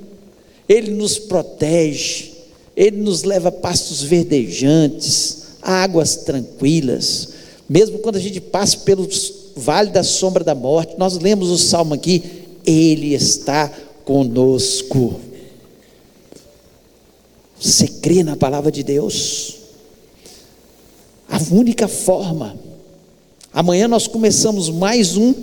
Ele 0.70 0.92
nos 0.92 1.18
protege, 1.18 2.34
Ele 2.78 2.98
nos 2.98 3.24
leva 3.24 3.50
a 3.50 3.52
pastos 3.52 4.04
verdejantes, 4.04 5.46
águas 5.64 6.18
tranquilas 6.18 7.33
mesmo 7.70 8.00
quando 8.00 8.18
a 8.18 8.20
gente 8.20 8.42
passa 8.42 8.78
pelo 8.80 9.08
vale 9.56 9.92
da 9.92 10.04
sombra 10.04 10.44
da 10.44 10.56
morte, 10.56 10.96
nós 10.98 11.18
lemos 11.18 11.50
o 11.50 11.58
salmo 11.58 11.94
aqui, 11.94 12.24
Ele 12.66 13.14
está 13.14 13.72
conosco. 14.04 15.20
Você 17.60 17.88
crê 17.88 18.24
na 18.24 18.36
palavra 18.36 18.72
de 18.72 18.84
Deus? 18.84 19.56
A 21.30 21.40
única 21.52 21.88
forma. 21.88 22.58
Amanhã 23.54 23.88
nós 23.88 24.08
começamos 24.08 24.70
mais 24.70 25.16
um 25.16 25.34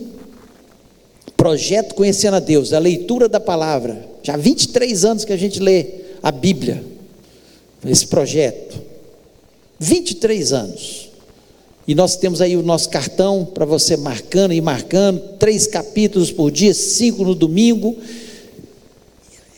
projeto 1.36 1.94
Conhecendo 1.94 2.34
a 2.36 2.40
Deus, 2.40 2.72
a 2.72 2.78
leitura 2.78 3.28
da 3.28 3.40
palavra. 3.40 4.06
Já 4.22 4.34
há 4.34 4.36
23 4.36 5.04
anos 5.04 5.24
que 5.24 5.32
a 5.32 5.36
gente 5.36 5.58
lê 5.58 5.86
a 6.22 6.30
Bíblia, 6.30 6.84
esse 7.84 8.06
projeto. 8.06 8.78
23 9.78 10.52
anos. 10.52 11.09
E 11.86 11.94
nós 11.94 12.16
temos 12.16 12.40
aí 12.40 12.56
o 12.56 12.62
nosso 12.62 12.88
cartão 12.88 13.44
para 13.44 13.64
você 13.64 13.96
marcando 13.96 14.52
e 14.52 14.60
marcando, 14.60 15.20
três 15.38 15.66
capítulos 15.66 16.30
por 16.30 16.50
dia, 16.50 16.74
cinco 16.74 17.24
no 17.24 17.34
domingo. 17.34 17.96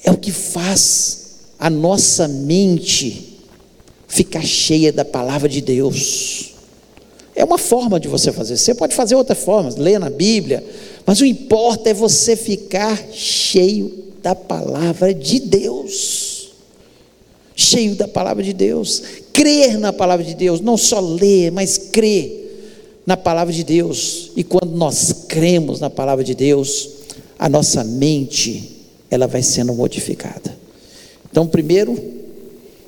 É 0.05 0.11
o 0.11 0.17
que 0.17 0.33
faz 0.33 1.23
a 1.59 1.69
nossa 1.69 2.26
mente 2.26 3.38
ficar 4.09 4.45
cheia 4.45 4.93
da 4.93 5.05
palavra 5.05 5.49
de 5.49 5.61
Deus. 5.61 6.52
É 7.35 7.45
uma 7.45 7.59
forma 7.59 7.99
de 7.99 8.09
você 8.09 8.31
fazer. 8.31 8.57
Você 8.57 8.75
pode 8.75 8.95
fazer 8.95 9.14
outra 9.14 9.35
forma, 9.35 9.71
ler 9.76 9.99
na 9.99 10.11
Bíblia, 10.11 10.64
mas 11.07 11.21
o 11.21 11.25
importa 11.25 11.91
é 11.91 11.95
você 11.95 12.37
ficar 12.37 12.97
cheio 13.12 14.12
da 14.23 14.35
palavra 14.35 15.14
de 15.14 15.41
Deus. 15.41 16.50
Cheio 17.55 17.95
da 17.95 18.09
palavra 18.09 18.43
de 18.43 18.52
Deus, 18.52 19.02
crer 19.33 19.79
na 19.79 19.93
palavra 19.93 20.25
de 20.25 20.35
Deus, 20.35 20.61
não 20.61 20.77
só 20.77 21.01
ler, 21.01 21.51
mas 21.51 21.79
crer 21.79 22.43
na 23.07 23.17
palavra 23.17 23.53
de 23.53 23.65
Deus. 23.65 24.31
E 24.37 24.45
quando 24.45 24.77
nós 24.77 25.25
cremos 25.29 25.81
na 25.81 25.91
palavra 25.91 26.23
de 26.23 26.35
Deus, 26.35 26.89
a 27.39 27.49
nossa 27.49 27.83
mente 27.83 28.71
ela 29.11 29.27
vai 29.27 29.43
sendo 29.43 29.75
modificada. 29.75 30.57
Então, 31.31 31.47
primeiro, 31.47 31.99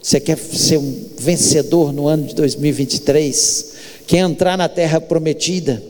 você 0.00 0.20
quer 0.20 0.38
ser 0.38 0.78
um 0.78 1.04
vencedor 1.18 1.92
no 1.92 2.06
ano 2.06 2.26
de 2.26 2.34
2023, 2.34 3.72
quer 4.06 4.18
entrar 4.18 4.56
na 4.56 4.68
terra 4.68 5.00
prometida, 5.00 5.82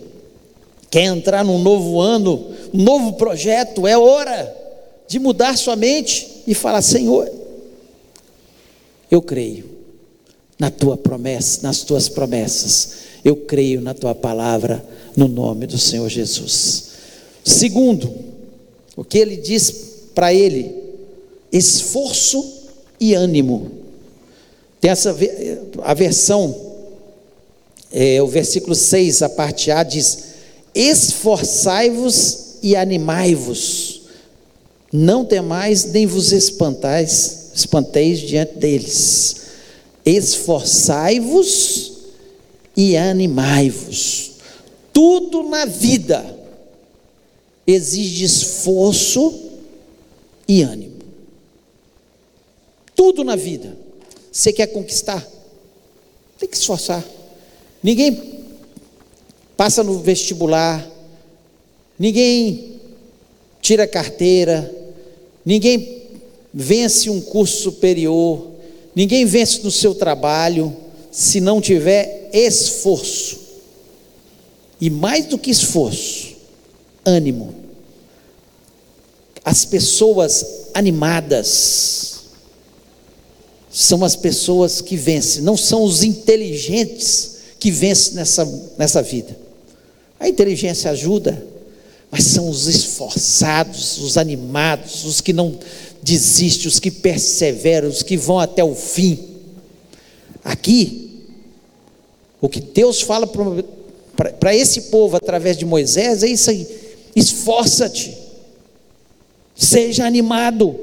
quer 0.90 1.04
entrar 1.04 1.44
num 1.44 1.58
novo 1.58 2.00
ano, 2.00 2.52
um 2.72 2.82
novo 2.82 3.14
projeto, 3.14 3.86
é 3.86 3.98
hora 3.98 4.56
de 5.08 5.18
mudar 5.18 5.56
sua 5.56 5.74
mente 5.74 6.42
e 6.46 6.54
falar: 6.54 6.80
Senhor, 6.80 7.28
eu 9.10 9.20
creio 9.20 9.73
na 10.58 10.70
tua 10.70 10.96
promessa, 10.96 11.60
nas 11.62 11.82
tuas 11.82 12.08
promessas, 12.08 12.90
eu 13.24 13.36
creio 13.36 13.80
na 13.80 13.94
tua 13.94 14.14
palavra, 14.14 14.84
no 15.16 15.28
nome 15.28 15.66
do 15.66 15.78
Senhor 15.78 16.08
Jesus. 16.08 16.84
Segundo, 17.44 18.12
o 18.96 19.04
que 19.04 19.18
ele 19.18 19.36
diz 19.36 19.72
para 20.14 20.32
ele: 20.32 20.74
esforço 21.52 22.62
e 23.00 23.14
ânimo. 23.14 23.70
Tem 24.80 24.90
essa 24.90 25.16
a 25.82 25.94
versão, 25.94 26.54
é, 27.92 28.22
o 28.22 28.26
versículo 28.26 28.74
6, 28.74 29.22
a 29.22 29.28
parte 29.28 29.70
A 29.70 29.82
diz: 29.82 30.24
Esforçai-vos 30.74 32.56
e 32.62 32.76
animai-vos, 32.76 34.02
não 34.92 35.24
temais 35.24 35.84
nem 35.86 36.06
vos 36.06 36.32
espantais, 36.32 37.50
espanteis 37.54 38.20
diante 38.20 38.58
deles. 38.58 39.43
Esforçai-vos 40.04 41.92
e 42.76 42.96
animai-vos. 42.96 44.32
Tudo 44.92 45.42
na 45.44 45.64
vida 45.64 46.38
exige 47.66 48.24
esforço 48.24 49.50
e 50.46 50.62
ânimo. 50.62 50.94
Tudo 52.94 53.24
na 53.24 53.36
vida. 53.36 53.76
Você 54.30 54.52
quer 54.52 54.68
conquistar? 54.68 55.26
Tem 56.38 56.48
que 56.48 56.56
esforçar. 56.56 57.04
Ninguém 57.82 58.44
passa 59.56 59.82
no 59.84 59.98
vestibular, 59.98 60.86
ninguém 61.98 62.80
tira 63.60 63.86
carteira, 63.86 64.72
ninguém 65.44 66.02
vence 66.52 67.08
um 67.08 67.20
curso 67.20 67.62
superior, 67.62 68.53
ninguém 68.94 69.24
vence 69.24 69.60
no 69.62 69.70
seu 69.70 69.94
trabalho 69.94 70.76
se 71.10 71.40
não 71.40 71.60
tiver 71.60 72.30
esforço. 72.32 73.38
E 74.80 74.90
mais 74.90 75.26
do 75.26 75.38
que 75.38 75.50
esforço, 75.50 76.34
ânimo. 77.04 77.54
As 79.44 79.64
pessoas 79.64 80.44
animadas 80.74 82.14
são 83.70 84.04
as 84.04 84.14
pessoas 84.14 84.80
que 84.80 84.96
vencem, 84.96 85.42
não 85.42 85.56
são 85.56 85.82
os 85.82 86.02
inteligentes 86.02 87.36
que 87.58 87.70
vencem 87.70 88.14
nessa, 88.14 88.44
nessa 88.78 89.02
vida. 89.02 89.36
A 90.18 90.28
inteligência 90.28 90.90
ajuda, 90.90 91.44
mas 92.10 92.24
são 92.24 92.48
os 92.48 92.66
esforçados, 92.68 93.98
os 93.98 94.16
animados, 94.16 95.04
os 95.04 95.20
que 95.20 95.32
não 95.32 95.58
desistem, 96.04 96.68
os 96.68 96.78
que 96.78 96.90
perseveram, 96.90 97.88
os 97.88 98.02
que 98.02 98.16
vão 98.16 98.38
até 98.38 98.62
o 98.62 98.74
fim. 98.74 99.18
Aqui, 100.44 101.24
o 102.40 102.48
que 102.48 102.60
Deus 102.60 103.00
fala 103.00 103.26
para 104.38 104.54
esse 104.54 104.82
povo 104.82 105.16
através 105.16 105.56
de 105.56 105.64
Moisés 105.64 106.22
é 106.22 106.28
isso 106.28 106.50
aí: 106.50 106.68
esforça-te, 107.16 108.16
seja 109.56 110.04
animado, 110.04 110.78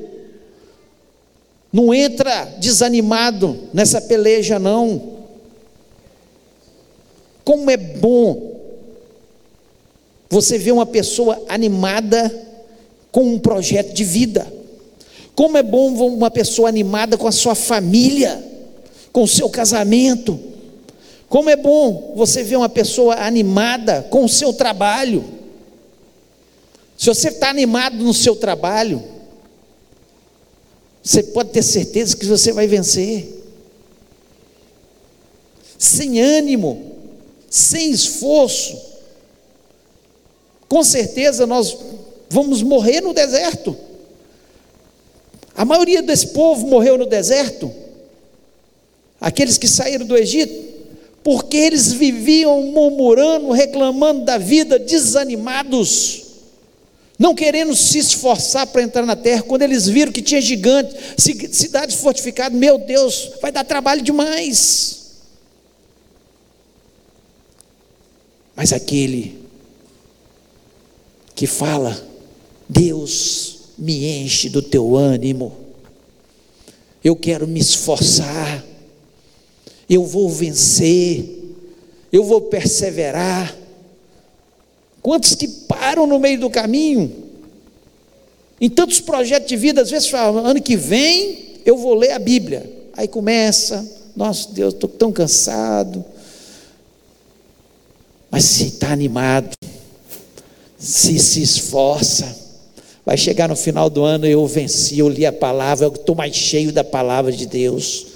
não 1.72 1.94
entra 1.94 2.46
desanimado 2.60 3.70
nessa 3.72 4.02
peleja, 4.02 4.58
não. 4.58 5.22
Como 7.44 7.70
é 7.70 7.78
bom 7.78 8.60
você 10.30 10.58
ver 10.58 10.72
uma 10.72 10.86
pessoa 10.86 11.44
animada 11.48 12.50
com 13.12 13.22
um 13.36 13.40
projeto 13.40 13.94
de 13.94 14.04
vida. 14.04 14.61
Como 15.42 15.58
é 15.58 15.64
bom 15.64 15.88
uma 15.88 16.30
pessoa 16.30 16.70
animada 16.70 17.18
com 17.18 17.26
a 17.28 17.32
sua 17.32 17.56
família, 17.56 18.48
com 19.12 19.24
o 19.24 19.28
seu 19.28 19.50
casamento. 19.50 20.40
Como 21.28 21.50
é 21.50 21.56
bom 21.56 22.14
você 22.16 22.44
ver 22.44 22.58
uma 22.58 22.70
pessoa 22.70 23.16
animada 23.16 24.04
com 24.12 24.24
o 24.24 24.30
seu 24.30 24.54
trabalho. 24.54 25.26
Se 26.96 27.08
você 27.08 27.30
está 27.30 27.50
animado 27.50 28.04
no 28.04 28.14
seu 28.14 28.36
trabalho, 28.36 29.04
você 31.02 31.24
pode 31.24 31.50
ter 31.50 31.64
certeza 31.64 32.16
que 32.16 32.28
você 32.28 32.52
vai 32.52 32.68
vencer. 32.68 33.44
Sem 35.76 36.22
ânimo, 36.22 36.98
sem 37.50 37.90
esforço, 37.90 38.80
com 40.70 40.84
certeza 40.84 41.48
nós 41.48 41.76
vamos 42.30 42.62
morrer 42.62 43.02
no 43.02 43.12
deserto. 43.12 43.90
A 45.62 45.66
maioria 45.66 46.02
desse 46.02 46.30
povo 46.30 46.66
morreu 46.66 46.98
no 46.98 47.06
deserto, 47.06 47.72
aqueles 49.20 49.60
que 49.60 49.68
saíram 49.68 50.08
do 50.08 50.18
Egito, 50.18 50.52
porque 51.24 51.56
eles 51.56 51.94
viviam 51.94 52.64
murmurando, 52.64 53.52
reclamando 53.52 54.26
da 54.26 54.40
vida, 54.40 54.80
desanimados, 54.80 56.24
não 57.20 57.36
querendo 57.36 57.76
se 57.76 58.00
esforçar 58.00 58.66
para 58.66 58.82
entrar 58.82 59.06
na 59.06 59.16
terra. 59.16 59.44
Quando 59.44 59.62
eles 59.62 59.88
viram 59.88 60.12
que 60.12 60.24
tinha 60.24 60.42
gigantes, 60.42 60.96
cidades 61.52 61.98
fortificadas, 61.98 62.58
meu 62.58 62.80
Deus, 62.80 63.34
vai 63.40 63.52
dar 63.52 63.64
trabalho 63.64 64.02
demais. 64.02 65.12
Mas 68.56 68.74
aquele 68.74 69.38
que 71.36 71.46
fala, 71.46 72.04
Deus 72.68 73.61
me 73.78 74.24
enche 74.24 74.50
do 74.50 74.62
teu 74.62 74.96
ânimo, 74.96 75.52
eu 77.04 77.16
quero 77.16 77.48
me 77.48 77.60
esforçar, 77.60 78.64
eu 79.90 80.06
vou 80.06 80.30
vencer, 80.30 81.56
eu 82.12 82.24
vou 82.24 82.42
perseverar. 82.42 83.56
Quantos 85.02 85.34
que 85.34 85.48
param 85.48 86.06
no 86.06 86.20
meio 86.20 86.40
do 86.40 86.50
caminho? 86.50 87.12
Em 88.60 88.70
tantos 88.70 89.00
projetos 89.00 89.50
de 89.50 89.58
vida, 89.58 89.82
às 89.82 89.90
vezes 89.90 90.08
falam, 90.08 90.46
ano 90.46 90.62
que 90.62 90.78
vem 90.78 91.60
eu 91.66 91.78
vou 91.78 91.96
ler 91.96 92.12
a 92.12 92.20
Bíblia. 92.20 92.72
Aí 92.94 93.08
começa, 93.08 93.88
nossa 94.16 94.52
Deus, 94.52 94.74
estou 94.74 94.90
tão 94.90 95.12
cansado. 95.12 96.06
Mas 98.30 98.46
se 98.46 98.68
está 98.68 98.92
animado, 98.92 99.52
se 100.78 101.20
se 101.20 101.42
esforça, 101.42 102.36
vai 103.06 103.18
chegar 103.18 103.50
no 103.50 103.56
final 103.56 103.90
do 103.90 104.04
ano, 104.04 104.26
eu 104.26 104.46
venci, 104.46 105.00
eu 105.00 105.10
li 105.10 105.26
a 105.26 105.34
palavra, 105.34 105.86
eu 105.86 105.94
estou 105.94 106.16
mais 106.16 106.36
cheio 106.36 106.72
da 106.72 106.84
palavra 106.84 107.32
de 107.32 107.46
Deus. 107.46 108.08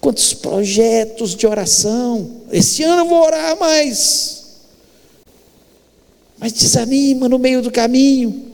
Quantos 0.00 0.32
projetos 0.32 1.34
de 1.34 1.46
oração. 1.46 2.42
Esse 2.52 2.82
ano 2.82 3.02
eu 3.02 3.08
vou 3.08 3.24
orar 3.24 3.58
mais. 3.58 4.44
Mas 6.38 6.52
desanima 6.52 7.28
no 7.28 7.38
meio 7.38 7.62
do 7.62 7.70
caminho. 7.70 8.46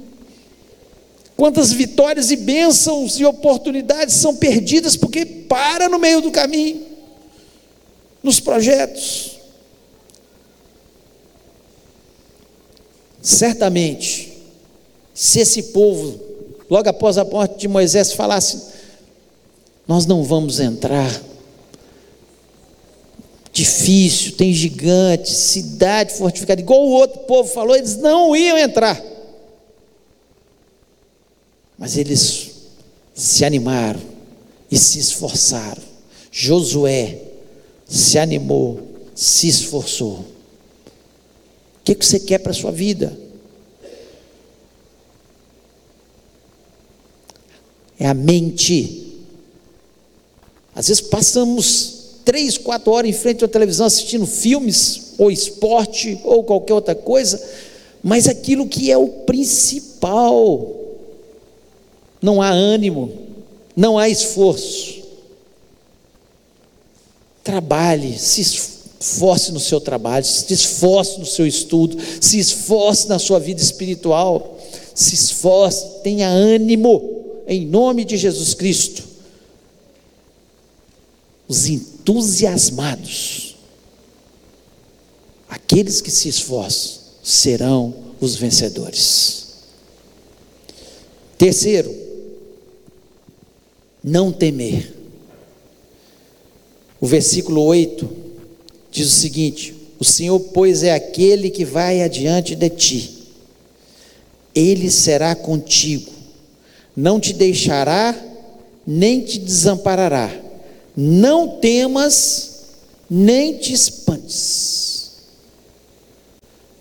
Quantas 1.36 1.72
vitórias 1.72 2.30
e 2.30 2.36
bênçãos 2.36 3.18
e 3.18 3.24
oportunidades 3.24 4.14
são 4.14 4.36
perdidas 4.36 4.96
porque 4.96 5.26
para 5.26 5.88
no 5.88 5.98
meio 5.98 6.20
do 6.20 6.30
caminho, 6.30 6.86
nos 8.22 8.38
projetos. 8.38 9.32
Certamente, 13.20 14.33
se 15.14 15.40
esse 15.40 15.62
povo, 15.64 16.20
logo 16.68 16.88
após 16.88 17.16
a 17.16 17.24
morte 17.24 17.60
de 17.60 17.68
Moisés, 17.68 18.12
falasse: 18.12 18.60
Nós 19.86 20.04
não 20.04 20.24
vamos 20.24 20.58
entrar 20.58 21.08
difícil, 23.54 24.32
tem 24.32 24.52
gigantes, 24.52 25.32
cidade 25.32 26.12
fortificada, 26.14 26.60
igual 26.60 26.82
o 26.82 26.90
outro 26.90 27.20
povo 27.20 27.48
falou, 27.48 27.76
eles 27.76 27.96
não 27.96 28.34
iam 28.34 28.58
entrar. 28.58 29.00
Mas 31.78 31.96
eles 31.96 32.50
se 33.14 33.44
animaram 33.44 34.00
e 34.68 34.76
se 34.76 34.98
esforçaram. 34.98 35.82
Josué 36.32 37.20
se 37.86 38.18
animou, 38.18 38.80
se 39.14 39.46
esforçou. 39.46 40.24
O 41.78 41.84
que 41.84 41.94
você 41.94 42.18
quer 42.18 42.38
para 42.38 42.50
a 42.50 42.54
sua 42.54 42.72
vida? 42.72 43.16
É 47.98 48.06
a 48.06 48.14
mente. 48.14 49.14
Às 50.74 50.88
vezes 50.88 51.00
passamos 51.00 51.94
três, 52.24 52.58
quatro 52.58 52.92
horas 52.92 53.10
em 53.10 53.12
frente 53.12 53.44
à 53.44 53.48
televisão 53.48 53.86
assistindo 53.86 54.26
filmes, 54.26 55.12
ou 55.18 55.30
esporte, 55.30 56.18
ou 56.24 56.42
qualquer 56.42 56.74
outra 56.74 56.94
coisa, 56.94 57.40
mas 58.02 58.26
aquilo 58.26 58.66
que 58.66 58.90
é 58.90 58.98
o 58.98 59.08
principal, 59.08 60.74
não 62.20 62.42
há 62.42 62.50
ânimo, 62.50 63.12
não 63.76 63.98
há 63.98 64.08
esforço. 64.08 65.04
Trabalhe, 67.42 68.18
se 68.18 68.40
esforce 68.40 69.52
no 69.52 69.60
seu 69.60 69.80
trabalho, 69.80 70.24
se 70.24 70.52
esforce 70.52 71.18
no 71.18 71.26
seu 71.26 71.46
estudo, 71.46 71.96
se 72.20 72.38
esforce 72.38 73.08
na 73.08 73.18
sua 73.18 73.38
vida 73.38 73.60
espiritual, 73.60 74.58
se 74.94 75.14
esforce, 75.14 76.00
tenha 76.02 76.28
ânimo, 76.28 77.23
em 77.46 77.66
nome 77.66 78.04
de 78.04 78.16
Jesus 78.16 78.54
Cristo. 78.54 79.02
Os 81.46 81.66
entusiasmados, 81.66 83.56
aqueles 85.48 86.00
que 86.00 86.10
se 86.10 86.28
esforçam, 86.28 87.02
serão 87.22 87.94
os 88.20 88.36
vencedores. 88.36 89.44
Terceiro, 91.36 91.94
não 94.02 94.30
temer. 94.32 94.94
O 97.00 97.06
versículo 97.06 97.62
8 97.62 98.08
diz 98.90 99.08
o 99.08 99.20
seguinte: 99.20 99.74
O 99.98 100.04
Senhor, 100.04 100.38
pois, 100.40 100.82
é 100.82 100.94
aquele 100.94 101.50
que 101.50 101.64
vai 101.64 102.02
adiante 102.02 102.54
de 102.54 102.70
ti, 102.70 103.24
ele 104.54 104.90
será 104.90 105.34
contigo, 105.34 106.12
não 106.96 107.18
te 107.18 107.32
deixará, 107.32 108.14
nem 108.86 109.20
te 109.20 109.38
desamparará. 109.38 110.30
Não 110.96 111.58
temas, 111.58 112.66
nem 113.10 113.58
te 113.58 113.72
espantes. 113.72 115.12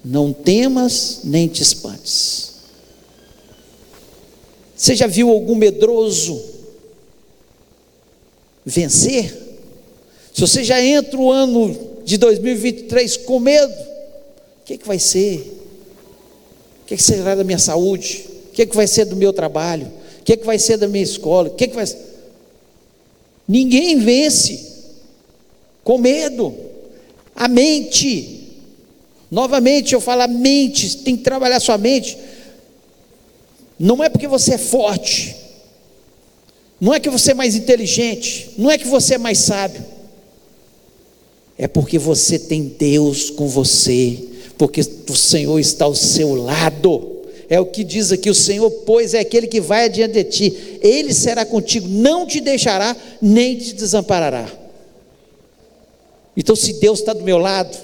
Não 0.03 0.33
temas, 0.33 1.21
nem 1.23 1.47
te 1.47 1.63
espantes. 1.63 2.51
Você 4.75 4.95
já 4.95 5.07
viu 5.07 5.29
algum 5.29 5.55
medroso 5.55 6.43
vencer? 8.65 9.31
Se 10.33 10.41
você 10.41 10.63
já 10.63 10.83
entra 10.83 11.17
o 11.17 11.31
ano 11.31 11.93
de 12.03 12.17
2023 12.17 13.17
com 13.17 13.39
medo, 13.39 13.73
o 13.73 14.65
que, 14.65 14.77
que 14.77 14.87
vai 14.87 14.99
ser? 14.99 15.59
O 16.81 16.85
que, 16.85 16.97
que 16.97 17.03
será 17.03 17.33
da 17.35 17.43
minha 17.43 17.59
saúde? 17.59 18.25
O 18.49 18.51
que, 18.51 18.65
que 18.65 18.75
vai 18.75 18.87
ser 18.87 19.05
do 19.05 19.15
meu 19.15 19.31
trabalho? 19.31 19.89
O 20.23 20.25
que, 20.25 20.37
que 20.37 20.45
vai 20.45 20.57
ser 20.57 20.77
da 20.77 20.87
minha 20.87 21.03
escola? 21.03 21.49
O 21.49 21.53
que, 21.53 21.67
que 21.67 21.75
vai 21.75 21.85
ser? 21.85 21.99
Ninguém 23.45 23.99
vence 23.99 24.73
com 25.83 25.97
medo. 25.97 26.55
A 27.35 27.49
mente, 27.49 28.53
novamente 29.29 29.93
eu 29.93 29.99
falo, 29.99 30.21
a 30.21 30.27
mente, 30.29 30.99
tem 30.99 31.17
que 31.17 31.23
trabalhar 31.23 31.59
sua 31.59 31.77
mente. 31.77 32.17
Não 33.77 34.01
é 34.01 34.07
porque 34.07 34.25
você 34.25 34.53
é 34.53 34.57
forte, 34.57 35.35
não 36.79 36.93
é 36.93 37.01
que 37.01 37.09
você 37.09 37.31
é 37.31 37.33
mais 37.33 37.53
inteligente, 37.53 38.51
não 38.57 38.71
é 38.71 38.77
que 38.77 38.87
você 38.87 39.15
é 39.15 39.17
mais 39.17 39.39
sábio, 39.39 39.83
é 41.57 41.67
porque 41.67 41.99
você 41.99 42.39
tem 42.39 42.63
Deus 42.63 43.29
com 43.29 43.45
você, 43.45 44.23
porque 44.57 44.79
o 45.09 45.15
Senhor 45.17 45.59
está 45.59 45.83
ao 45.83 45.95
seu 45.95 46.33
lado. 46.33 47.22
É 47.53 47.59
o 47.59 47.67
que 47.67 47.83
diz 47.83 48.11
aqui: 48.11 48.31
o 48.31 48.33
Senhor, 48.33 48.71
pois, 48.83 49.13
é 49.13 49.19
aquele 49.19 49.45
que 49.45 49.61
vai 49.61 49.85
adiante 49.85 50.13
de 50.13 50.23
ti, 50.23 50.79
ele 50.81 51.13
será 51.13 51.45
contigo, 51.45 51.87
não 51.87 52.25
te 52.25 52.41
deixará, 52.41 52.97
nem 53.21 53.55
te 53.55 53.73
desamparará. 53.75 54.51
Então, 56.35 56.55
se 56.55 56.73
Deus 56.79 56.97
está 56.97 57.13
do 57.13 57.21
meu 57.21 57.37
lado, 57.37 57.77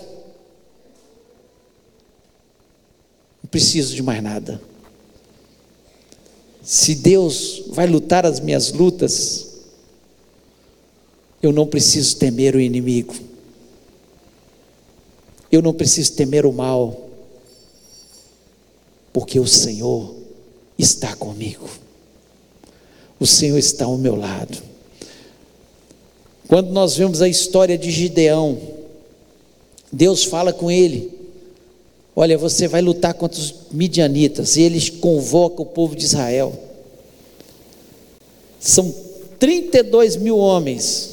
não 3.44 3.50
preciso 3.52 3.94
de 3.94 4.02
mais 4.02 4.24
nada. 4.24 4.60
Se 6.64 6.96
Deus 6.96 7.66
vai 7.68 7.86
lutar 7.86 8.26
as 8.26 8.40
minhas 8.40 8.72
lutas, 8.72 9.50
eu 11.44 11.52
não 11.52 11.68
preciso 11.68 12.18
temer 12.18 12.56
o 12.56 12.60
inimigo, 12.60 13.14
eu 15.52 15.62
não 15.62 15.76
preciso 15.76 16.14
temer 16.14 16.44
o 16.48 16.52
mal, 16.52 17.09
porque 19.12 19.40
o 19.40 19.48
Senhor 19.48 20.16
está 20.78 21.16
comigo, 21.16 21.68
o 23.20 23.28
Senhor 23.28 23.58
está 23.58 23.86
ao 23.86 23.98
meu 23.98 24.16
lado. 24.16 24.58
Quando 26.48 26.72
nós 26.72 26.96
vemos 26.96 27.22
a 27.22 27.28
história 27.28 27.78
de 27.78 27.92
Gideão, 27.92 28.58
Deus 29.92 30.24
fala 30.24 30.52
com 30.52 30.72
ele, 30.72 31.20
Olha, 32.20 32.38
você 32.38 32.68
vai 32.68 32.82
lutar 32.82 33.14
contra 33.14 33.40
os 33.40 33.56
midianitas. 33.72 34.58
E 34.58 34.62
eles 34.62 34.90
convocam 34.90 35.64
o 35.64 35.66
povo 35.66 35.96
de 35.96 36.04
Israel. 36.04 36.54
São 38.60 38.94
32 39.40 40.18
mil 40.18 40.38
homens. 40.38 41.12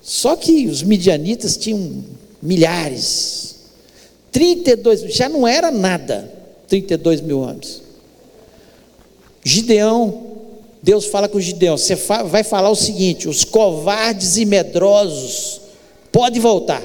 Só 0.00 0.36
que 0.36 0.68
os 0.68 0.84
midianitas 0.84 1.56
tinham 1.56 2.04
milhares. 2.40 3.56
32, 4.30 5.12
já 5.12 5.28
não 5.28 5.48
era 5.48 5.72
nada. 5.72 6.32
32 6.68 7.20
mil 7.20 7.40
homens. 7.40 7.82
Gideão, 9.44 10.26
Deus 10.82 11.06
fala 11.06 11.28
com 11.28 11.40
Gideão: 11.40 11.76
você 11.76 11.94
vai 11.94 12.42
falar 12.42 12.70
o 12.70 12.76
seguinte: 12.76 13.28
os 13.28 13.44
covardes 13.44 14.36
e 14.36 14.44
medrosos 14.44 15.60
podem 16.12 16.40
voltar. 16.40 16.82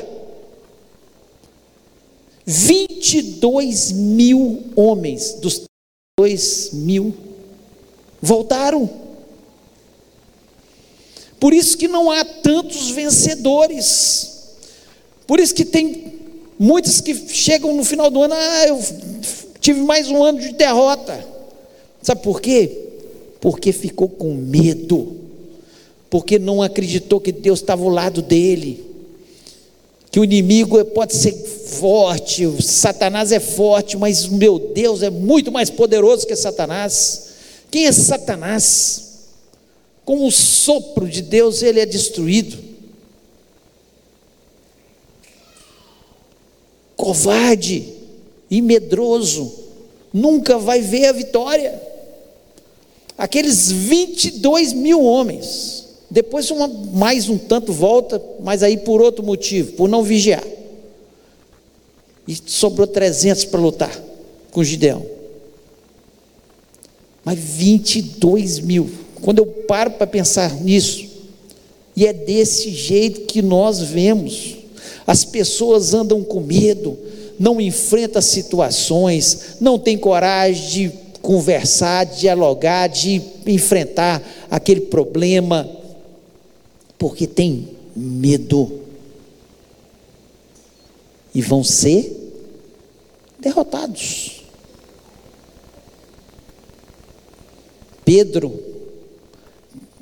22 2.46 3.92
mil 3.92 4.64
homens 4.76 5.34
dos 5.36 5.64
2 6.20 6.72
mil 6.74 7.16
voltaram. 8.22 8.90
Por 11.40 11.54
isso 11.54 11.78
que 11.78 11.88
não 11.88 12.12
há 12.12 12.24
tantos 12.24 12.92
vencedores. 12.92 14.54
Por 15.26 15.40
isso 15.40 15.56
que 15.56 15.66
tem 15.66 16.20
muitos 16.60 17.02
que 17.02 17.16
chegam 17.30 17.76
no 17.76 17.84
final 17.84 18.12
do 18.12 18.22
ano, 18.22 18.36
ah, 18.36 18.68
eu 18.68 18.80
tive 19.62 19.80
mais 19.82 20.10
um 20.10 20.24
ano 20.24 20.40
de 20.40 20.52
derrota. 20.54 21.24
Sabe 22.02 22.24
por 22.24 22.42
quê? 22.42 22.90
Porque 23.40 23.72
ficou 23.72 24.10
com 24.10 24.34
medo. 24.34 25.16
Porque 26.10 26.38
não 26.40 26.62
acreditou 26.62 27.22
que 27.22 27.32
Deus 27.32 27.60
estava 27.60 27.84
ao 27.84 27.90
lado 27.90 28.22
dele. 28.22 28.84
Que 30.10 30.20
o 30.20 30.26
inimigo 30.26 30.84
pode 30.86 31.16
ser 31.16 31.32
forte, 31.32 32.46
Satanás 32.62 33.32
é 33.32 33.40
forte, 33.40 33.96
mas 33.96 34.28
meu 34.28 34.60
Deus 34.60 35.02
é 35.02 35.10
muito 35.10 35.54
mais 35.54 35.70
poderoso 35.70 36.28
que 36.28 36.36
Satanás. 36.36 37.30
Quem 37.70 37.86
é 37.86 37.92
Satanás? 37.94 39.12
Com 40.04 40.26
o 40.26 40.32
sopro 40.32 41.08
de 41.08 41.22
Deus 41.22 41.62
ele 41.62 41.80
é 41.80 41.86
destruído. 41.86 42.58
Covarde 46.98 48.01
e 48.52 48.62
medroso 48.62 49.52
nunca 50.14 50.60
vai 50.60 50.82
ver 50.82 51.06
a 51.06 51.12
vitória. 51.14 51.82
Aqueles 53.18 53.72
22 53.72 54.74
mil 54.74 55.02
homens, 55.02 55.88
depois 56.10 56.52
uma, 56.52 56.68
mais 56.68 57.30
um 57.30 57.38
tanto 57.38 57.74
volta, 57.74 58.22
mas 58.42 58.62
aí 58.62 58.78
por 58.78 59.02
outro 59.02 59.24
motivo, 59.26 59.72
por 59.72 59.90
não 59.90 60.04
vigiar 60.04 60.44
e 62.28 62.38
sobrou 62.46 62.88
300 62.88 63.46
para 63.46 63.60
lutar 63.60 64.04
com 64.52 64.64
Gideão. 64.64 65.06
Mas 67.24 67.38
22 67.38 68.60
mil. 68.60 68.90
Quando 69.22 69.40
eu 69.40 69.46
paro 69.46 69.92
para 69.92 70.08
pensar 70.08 70.54
nisso, 70.62 71.06
e 71.96 72.06
é 72.06 72.14
desse 72.14 72.72
jeito 72.72 73.22
que 73.22 73.42
nós 73.42 73.80
vemos, 73.80 74.58
as 75.06 75.26
pessoas 75.26 75.94
andam 75.94 76.24
com 76.24 76.40
medo, 76.40 76.98
não 77.42 77.60
enfrentam 77.60 78.22
situações, 78.22 79.56
não 79.60 79.80
tem 79.80 79.98
coragem 79.98 80.90
de 80.90 80.94
conversar, 81.24 82.06
de 82.06 82.20
dialogar, 82.20 82.86
de 82.86 83.20
enfrentar 83.48 84.22
aquele 84.48 84.82
problema, 84.82 85.68
porque 87.00 87.26
tem 87.26 87.70
medo. 87.96 88.80
e 91.34 91.42
vão 91.42 91.64
ser 91.64 92.16
derrotados. 93.40 94.44
Pedro, 98.06 98.54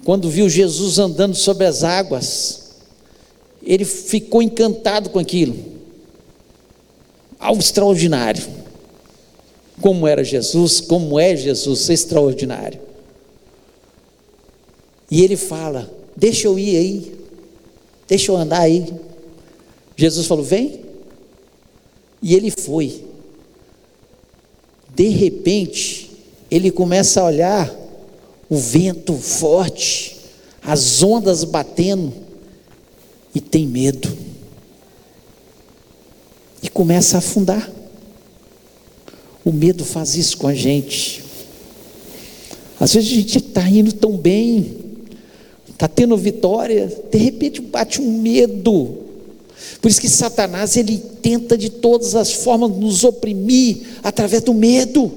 quando 0.04 0.30
viu 0.30 0.49
Jesus 0.49 0.99
andando 0.99 1.36
sobre 1.36 1.65
as 1.65 1.86
águas, 1.86 2.71
ele 3.63 3.86
ficou 3.86 4.41
encantado 4.41 5.10
com 5.12 5.19
aquilo. 5.19 5.79
Algo 7.39 7.62
extraordinário. 7.62 8.43
Como 9.82 10.06
era 10.06 10.23
Jesus, 10.23 10.82
como 10.82 11.17
é 11.17 11.36
Jesus, 11.36 11.89
extraordinário. 11.89 12.80
E 15.10 15.23
ele 15.23 15.38
fala: 15.38 15.89
Deixa 16.15 16.47
eu 16.47 16.60
ir 16.60 16.75
aí, 16.75 17.15
deixa 18.08 18.32
eu 18.32 18.36
andar 18.36 18.62
aí. 18.62 18.93
Jesus 19.95 20.28
falou: 20.28 20.43
Vem. 20.43 20.82
E 22.21 22.36
ele 22.36 22.52
foi. 22.52 23.06
De 24.93 25.08
repente, 25.08 26.12
ele 26.52 26.69
começa 26.69 27.21
a 27.21 27.25
olhar 27.25 27.73
o 28.49 28.58
vento 28.58 29.13
forte, 29.13 30.17
as 30.62 31.02
ondas 31.02 31.43
batendo, 31.45 32.12
e 33.34 33.39
tem 33.39 33.65
medo. 33.65 34.10
E 36.62 36.69
começa 36.69 37.17
a 37.17 37.19
afundar. 37.19 37.72
O 39.43 39.52
medo 39.52 39.86
faz 39.86 40.15
isso 40.15 40.38
com 40.38 40.48
a 40.48 40.54
gente. 40.54 41.24
Às 42.80 42.93
vezes 42.93 43.12
a 43.12 43.15
gente 43.15 43.38
está 43.38 43.67
indo 43.67 43.91
tão 43.91 44.15
bem, 44.15 44.78
está 45.69 45.88
tendo 45.88 46.15
vitória, 46.15 46.88
de 47.12 47.17
repente 47.17 47.62
bate 47.62 48.02
um 48.02 48.22
medo. 48.22 48.98
Por 49.82 49.89
isso 49.89 50.00
que 50.00 50.10
Satanás 50.10 50.78
ele 50.78 50.98
tenta 51.22 51.58
de 51.58 51.69
todas 51.69 52.15
as 52.15 52.32
formas 52.32 52.72
nos 52.72 53.04
oprimir 53.04 53.78
através 54.04 54.43
do 54.43 54.54
medo. 54.54 55.12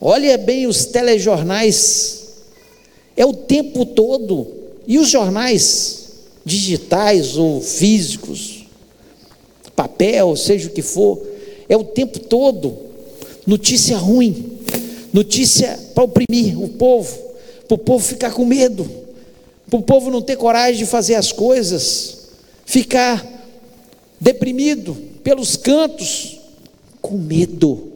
Olha 0.00 0.38
bem 0.38 0.66
os 0.66 0.86
telejornais, 0.86 2.28
é 3.16 3.26
o 3.26 3.32
tempo 3.32 3.84
todo, 3.84 4.46
e 4.86 4.98
os 4.98 5.08
jornais 5.08 6.07
digitais 6.48 7.36
ou 7.36 7.60
físicos, 7.60 8.64
papel, 9.76 10.34
seja 10.34 10.68
o 10.68 10.72
que 10.72 10.82
for, 10.82 11.20
é 11.68 11.76
o 11.76 11.84
tempo 11.84 12.18
todo 12.18 12.76
notícia 13.46 13.96
ruim, 13.96 14.58
notícia 15.12 15.78
para 15.94 16.04
oprimir 16.04 16.60
o 16.60 16.68
povo 16.70 17.28
para 17.68 17.74
o 17.74 17.78
povo 17.78 18.02
ficar 18.02 18.32
com 18.32 18.46
medo, 18.46 18.90
para 19.68 19.78
o 19.78 19.82
povo 19.82 20.10
não 20.10 20.22
ter 20.22 20.36
coragem 20.36 20.78
de 20.78 20.86
fazer 20.86 21.14
as 21.16 21.30
coisas, 21.30 22.30
ficar 22.64 23.24
deprimido 24.18 24.96
pelos 25.22 25.56
cantos, 25.56 26.40
com 27.02 27.18
medo. 27.18 27.92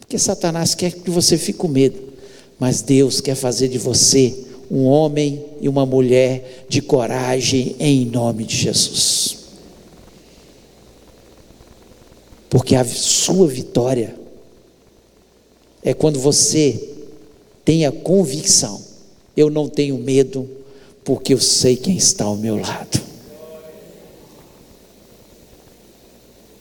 Porque 0.00 0.18
Satanás 0.18 0.74
quer 0.74 0.92
que 0.92 1.08
você 1.08 1.38
fique 1.38 1.60
com 1.60 1.68
medo, 1.68 2.12
mas 2.58 2.82
Deus 2.82 3.20
quer 3.20 3.36
fazer 3.36 3.68
de 3.68 3.78
você 3.78 4.46
um 4.70 4.84
homem 4.84 5.44
e 5.60 5.68
uma 5.68 5.84
mulher 5.84 6.64
de 6.68 6.80
coragem 6.80 7.74
em 7.80 8.04
nome 8.04 8.44
de 8.44 8.56
Jesus. 8.56 9.38
Porque 12.48 12.74
a 12.74 12.84
sua 12.84 13.46
vitória 13.46 14.14
é 15.82 15.92
quando 15.94 16.20
você 16.20 16.90
Tenha 17.64 17.92
convicção. 17.92 18.82
Eu 19.36 19.48
não 19.48 19.68
tenho 19.68 19.96
medo, 19.96 20.48
porque 21.04 21.32
eu 21.32 21.40
sei 21.40 21.76
quem 21.76 21.96
está 21.96 22.24
ao 22.24 22.36
meu 22.36 22.56
lado. 22.56 23.00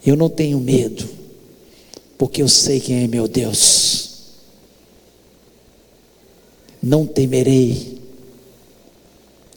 Eu 0.05 0.15
não 0.15 0.29
tenho 0.29 0.59
medo, 0.59 1.07
porque 2.17 2.41
eu 2.41 2.47
sei 2.47 2.79
quem 2.79 3.03
é 3.03 3.07
meu 3.07 3.27
Deus. 3.27 4.09
Não 6.81 7.05
temerei, 7.05 7.98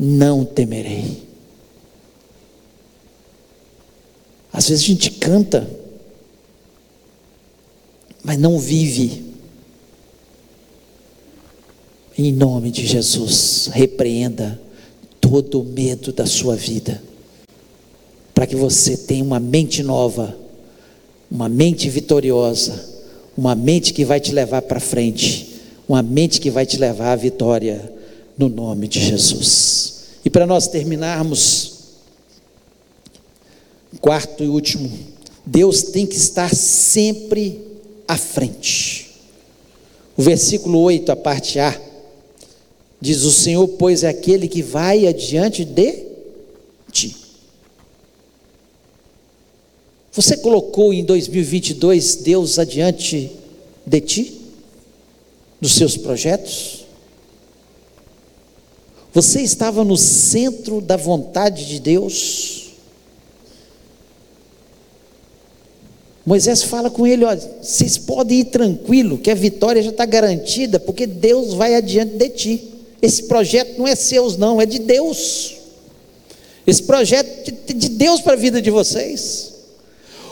não 0.05 0.45
temerei. 0.45 1.23
Às 4.53 4.69
vezes 4.69 4.83
a 4.83 4.87
gente 4.88 5.12
canta, 5.12 5.71
mas 8.25 8.37
não 8.37 8.59
vive. 8.59 9.31
Em 12.19 12.33
nome 12.33 12.73
de 12.73 12.85
Jesus, 12.85 13.71
repreenda 13.73 14.61
todo 15.21 15.61
o 15.61 15.65
medo 15.65 16.12
da 16.12 16.27
sua 16.27 16.57
vida, 16.57 17.01
para 18.35 18.47
que 18.47 18.57
você 18.57 18.97
tenha 18.97 19.23
uma 19.23 19.38
mente 19.38 19.85
nova, 19.85 20.37
uma 21.31 21.49
mente 21.49 21.88
vitoriosa, 21.88 22.85
uma 23.38 23.55
mente 23.55 23.95
que 23.95 24.05
vai 24.05 24.21
te 24.21 24.33
levar 24.33 24.62
para 24.62 24.81
frente, 24.81 25.61
uma 25.88 26.03
mente 26.03 26.41
que 26.41 26.51
vai 26.51 26.67
te 26.67 26.77
levar 26.77 27.12
à 27.12 27.17
vitória, 27.17 27.91
no 28.37 28.49
nome 28.49 28.88
de 28.88 29.01
Jesus. 29.01 29.91
E 30.24 30.30
para 30.30 30.46
nós 30.46 30.68
terminarmos, 30.68 31.72
quarto 34.00 34.44
e 34.44 34.48
último, 34.48 34.90
Deus 35.44 35.82
tem 35.82 36.06
que 36.06 36.16
estar 36.16 36.54
sempre 36.54 37.61
à 38.06 38.16
frente. 38.16 39.11
O 40.16 40.22
versículo 40.22 40.78
8, 40.80 41.11
a 41.11 41.16
parte 41.16 41.58
A 41.58 41.92
Diz 43.02 43.24
o 43.24 43.32
Senhor, 43.32 43.66
pois 43.66 44.04
é 44.04 44.08
aquele 44.08 44.46
que 44.46 44.62
vai 44.62 45.08
adiante 45.08 45.64
de 45.64 46.04
ti. 46.92 47.16
Você 50.12 50.37
colocou 50.37 50.94
em 50.94 51.04
2022 51.04 52.14
Deus 52.14 52.61
adiante 52.61 53.32
de 53.85 54.00
ti? 54.02 54.40
Dos 55.61 55.74
seus 55.74 55.96
projetos? 55.96 56.82
Você 59.12 59.42
estava 59.42 59.85
no 59.85 59.96
centro 59.96 60.81
da 60.81 60.96
vontade 60.96 61.66
de 61.66 61.79
Deus? 61.79 62.72
Moisés 66.25 66.62
fala 66.62 66.90
com 66.90 67.07
ele: 67.07 67.25
olha, 67.25 67.40
vocês 67.61 67.98
podem 67.98 68.40
ir 68.40 68.44
tranquilo, 68.46 69.18
que 69.18 69.31
a 69.31 69.35
vitória 69.35 69.83
já 69.83 69.90
está 69.90 70.07
garantida, 70.07 70.81
porque 70.81 71.07
Deus 71.07 71.53
vai 71.53 71.75
adiante 71.75 72.16
de 72.16 72.29
ti. 72.31 72.68
Esse 73.03 73.25
projeto 73.25 73.79
não 73.79 73.87
é 73.87 73.94
seu, 73.94 74.31
não, 74.38 74.61
é 74.61 74.64
de 74.64 74.79
Deus. 74.79 75.57
Esse 76.66 76.83
projeto 76.85 77.51
de 77.75 77.88
Deus 77.88 78.20
para 78.20 78.35
a 78.35 78.37
vida 78.37 78.62
de 78.62 78.70
vocês. 78.70 79.53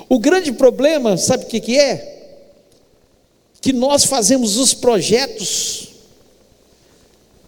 O 0.08 0.18
grande 0.18 0.52
problema, 0.52 1.16
sabe 1.16 1.44
o 1.44 1.48
que, 1.48 1.60
que 1.60 1.78
é? 1.78 2.32
Que 3.60 3.72
nós 3.72 4.04
fazemos 4.04 4.56
os 4.56 4.72
projetos 4.72 5.89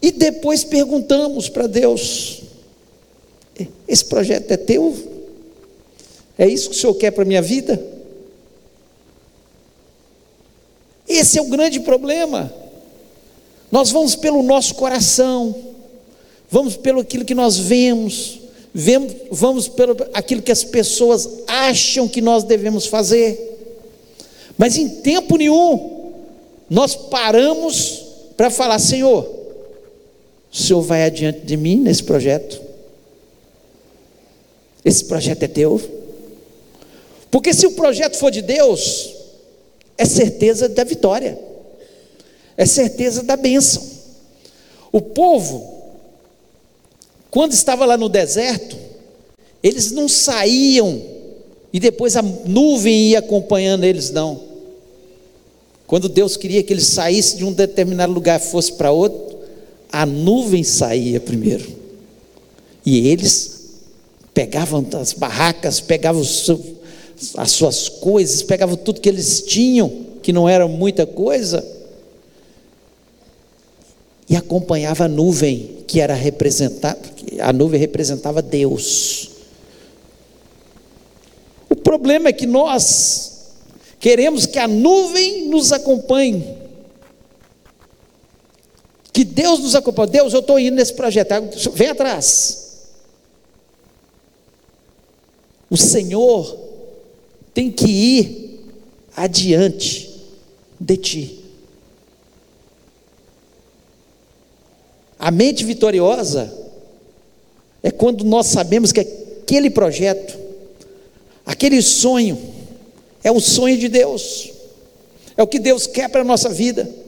e 0.02 0.10
depois 0.10 0.64
perguntamos 0.64 1.48
para 1.48 1.68
Deus: 1.68 2.42
esse 3.86 4.04
projeto 4.04 4.50
é 4.50 4.56
teu? 4.56 4.94
É 6.36 6.48
isso 6.48 6.70
que 6.70 6.76
o 6.76 6.78
Senhor 6.78 6.94
quer 6.94 7.12
para 7.12 7.22
a 7.22 7.26
minha 7.26 7.40
vida? 7.40 7.80
Esse 11.06 11.38
é 11.38 11.42
o 11.42 11.48
grande 11.48 11.78
problema. 11.80 12.52
Nós 13.70 13.90
vamos 13.90 14.16
pelo 14.16 14.42
nosso 14.42 14.74
coração, 14.74 15.54
vamos 16.50 16.76
pelo 16.76 17.00
aquilo 17.00 17.24
que 17.24 17.34
nós 17.34 17.56
vemos, 17.56 18.40
vemos 18.74 19.12
vamos 19.30 19.68
pelo 19.68 19.96
aquilo 20.12 20.42
que 20.42 20.52
as 20.52 20.64
pessoas 20.64 21.28
acham 21.46 22.08
que 22.08 22.20
nós 22.20 22.44
devemos 22.44 22.86
fazer. 22.86 23.50
Mas 24.58 24.76
em 24.76 24.88
tempo 24.88 25.36
nenhum 25.36 26.12
nós 26.68 26.94
paramos 26.94 28.04
para 28.36 28.50
falar: 28.50 28.78
Senhor, 28.78 29.41
o 30.52 30.56
Senhor 30.56 30.82
vai 30.82 31.04
adiante 31.04 31.40
de 31.40 31.56
mim 31.56 31.80
nesse 31.80 32.04
projeto? 32.04 32.60
Esse 34.84 35.04
projeto 35.04 35.42
é 35.44 35.48
teu? 35.48 35.80
Porque 37.30 37.54
se 37.54 37.66
o 37.66 37.72
projeto 37.72 38.16
for 38.16 38.30
de 38.30 38.42
Deus, 38.42 39.14
é 39.96 40.04
certeza 40.04 40.68
da 40.68 40.84
vitória 40.84 41.52
é 42.56 42.66
certeza 42.66 43.22
da 43.22 43.36
bênção. 43.36 43.82
O 44.90 45.00
povo, 45.00 45.82
quando 47.30 47.52
estava 47.52 47.84
lá 47.84 47.96
no 47.96 48.08
deserto, 48.08 48.76
eles 49.62 49.90
não 49.90 50.08
saíam 50.08 51.00
e 51.72 51.80
depois 51.80 52.16
a 52.16 52.22
nuvem 52.22 53.08
ia 53.08 53.20
acompanhando 53.20 53.84
eles, 53.84 54.10
não. 54.10 54.40
Quando 55.86 56.08
Deus 56.08 56.36
queria 56.36 56.62
que 56.62 56.72
eles 56.72 56.86
saíssem 56.86 57.38
de 57.38 57.44
um 57.44 57.52
determinado 57.52 58.12
lugar 58.12 58.38
e 58.38 58.44
fosse 58.44 58.72
para 58.72 58.92
outro, 58.92 59.31
a 59.92 60.06
nuvem 60.06 60.64
saía 60.64 61.20
primeiro. 61.20 61.70
E 62.84 63.06
eles 63.08 63.60
pegavam 64.32 64.84
as 65.00 65.12
barracas, 65.12 65.80
pegavam 65.80 66.22
as 66.22 67.50
suas 67.50 67.88
coisas, 67.88 68.42
pegavam 68.42 68.76
tudo 68.76 69.00
que 69.00 69.08
eles 69.08 69.42
tinham, 69.42 70.06
que 70.22 70.32
não 70.32 70.48
era 70.48 70.66
muita 70.66 71.06
coisa, 71.06 71.64
e 74.28 74.34
acompanhava 74.34 75.04
a 75.04 75.08
nuvem, 75.08 75.84
que 75.86 76.00
era 76.00 76.14
representada, 76.14 76.98
a 77.40 77.52
nuvem 77.52 77.78
representava 77.78 78.40
Deus. 78.40 79.30
O 81.68 81.76
problema 81.76 82.28
é 82.30 82.32
que 82.32 82.46
nós 82.46 83.50
queremos 84.00 84.46
que 84.46 84.58
a 84.58 84.66
nuvem 84.66 85.48
nos 85.48 85.70
acompanhe. 85.72 86.61
Que 89.22 89.26
Deus 89.26 89.60
nos 89.60 89.76
acompanhe. 89.76 90.10
Deus, 90.10 90.32
eu 90.32 90.40
estou 90.40 90.58
indo 90.58 90.74
nesse 90.74 90.94
projeto, 90.94 91.32
vem 91.74 91.90
atrás. 91.90 92.88
O 95.70 95.76
Senhor 95.76 96.58
tem 97.54 97.70
que 97.70 97.86
ir 97.86 98.64
adiante 99.16 100.10
de 100.80 100.96
ti. 100.96 101.44
A 105.20 105.30
mente 105.30 105.64
vitoriosa 105.64 106.52
é 107.80 107.92
quando 107.92 108.24
nós 108.24 108.48
sabemos 108.48 108.90
que 108.90 108.98
aquele 108.98 109.70
projeto, 109.70 110.36
aquele 111.46 111.80
sonho, 111.80 112.36
é 113.22 113.30
o 113.30 113.38
sonho 113.38 113.78
de 113.78 113.88
Deus, 113.88 114.50
é 115.36 115.42
o 115.44 115.46
que 115.46 115.60
Deus 115.60 115.86
quer 115.86 116.08
para 116.08 116.22
a 116.22 116.24
nossa 116.24 116.48
vida. 116.48 117.01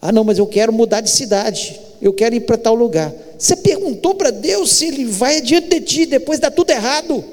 Ah, 0.00 0.12
não, 0.12 0.24
mas 0.24 0.38
eu 0.38 0.46
quero 0.46 0.72
mudar 0.72 1.00
de 1.00 1.10
cidade, 1.10 1.80
eu 2.00 2.12
quero 2.12 2.34
ir 2.34 2.40
para 2.40 2.56
tal 2.56 2.74
lugar. 2.74 3.12
Você 3.38 3.56
perguntou 3.56 4.14
para 4.14 4.30
Deus 4.30 4.72
se 4.72 4.86
Ele 4.86 5.04
vai 5.04 5.38
adiante 5.38 5.68
de 5.68 5.80
ti, 5.80 6.06
depois 6.06 6.38
dá 6.38 6.50
tudo 6.50 6.70
errado. 6.70 7.24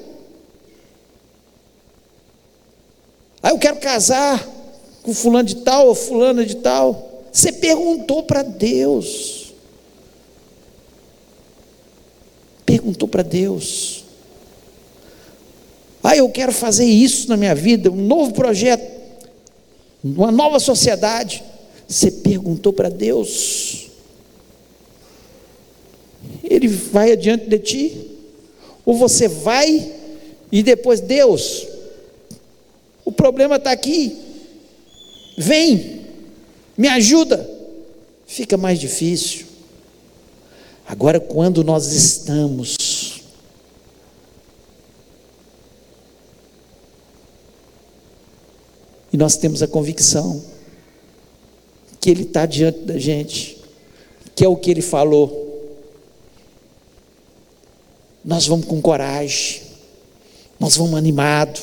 Ah, 3.41 3.49
eu 3.49 3.59
quero 3.59 3.77
casar 3.77 4.47
com 5.03 5.13
fulano 5.13 5.47
de 5.47 5.57
tal 5.57 5.87
ou 5.87 5.95
fulana 5.95 6.45
de 6.45 6.55
tal. 6.55 7.23
Você 7.31 7.51
perguntou 7.51 8.23
para 8.23 8.41
Deus. 8.41 9.53
Perguntou 12.65 13.07
para 13.07 13.21
Deus. 13.21 14.03
Ah, 16.01 16.15
eu 16.15 16.29
quero 16.29 16.51
fazer 16.51 16.85
isso 16.85 17.29
na 17.29 17.37
minha 17.37 17.55
vida, 17.55 17.89
um 17.89 17.95
novo 17.95 18.33
projeto, 18.33 18.83
uma 20.03 20.31
nova 20.31 20.59
sociedade. 20.59 21.43
Você 21.93 22.09
perguntou 22.09 22.73
para 22.73 22.89
Deus? 22.89 23.91
Ele 26.43 26.67
vai 26.67 27.11
adiante 27.11 27.45
de 27.45 27.59
ti, 27.59 28.11
ou 28.83 28.97
você 28.97 29.27
vai 29.27 29.93
e 30.51 30.63
depois, 30.63 30.99
Deus, 30.99 31.67
o 33.05 33.11
problema 33.11 33.57
está 33.57 33.71
aqui, 33.71 34.17
vem, 35.37 36.01
me 36.75 36.87
ajuda, 36.87 37.47
fica 38.25 38.57
mais 38.57 38.79
difícil. 38.79 39.45
Agora, 40.87 41.19
quando 41.19 41.63
nós 41.63 41.93
estamos 41.93 43.21
e 49.11 49.17
nós 49.17 49.37
temos 49.37 49.61
a 49.61 49.67
convicção 49.67 50.52
que 52.03 52.09
Ele 52.09 52.23
está 52.23 52.45
diante 52.45 52.79
da 52.79 52.97
gente, 52.97 53.57
que 54.35 54.43
é 54.43 54.47
o 54.47 54.57
que 54.57 54.69
Ele 54.69 54.81
falou, 54.81 55.41
nós 58.25 58.45
vamos 58.45 58.65
com 58.65 58.81
coragem, 58.81 59.61
nós 60.59 60.75
vamos 60.75 60.95
animado, 60.95 61.61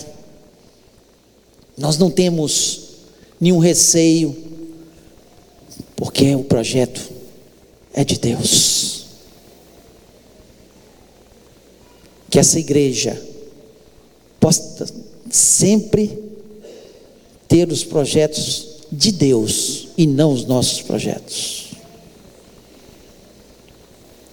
nós 1.77 1.99
não 1.99 2.11
temos 2.11 2.89
nenhum 3.39 3.59
receio, 3.59 4.35
porque 5.95 6.35
o 6.35 6.43
projeto 6.43 7.03
é 7.93 8.03
de 8.03 8.19
Deus. 8.19 9.09
Que 12.31 12.39
essa 12.39 12.59
igreja 12.59 13.23
possa 14.41 14.87
sempre 15.31 16.19
ter 17.47 17.71
os 17.71 17.85
projetos 17.85 18.70
de 18.91 19.13
Deus 19.13 19.89
e 19.97 20.07
não 20.07 20.33
os 20.33 20.45
nossos 20.45 20.83
projetos. 20.83 21.71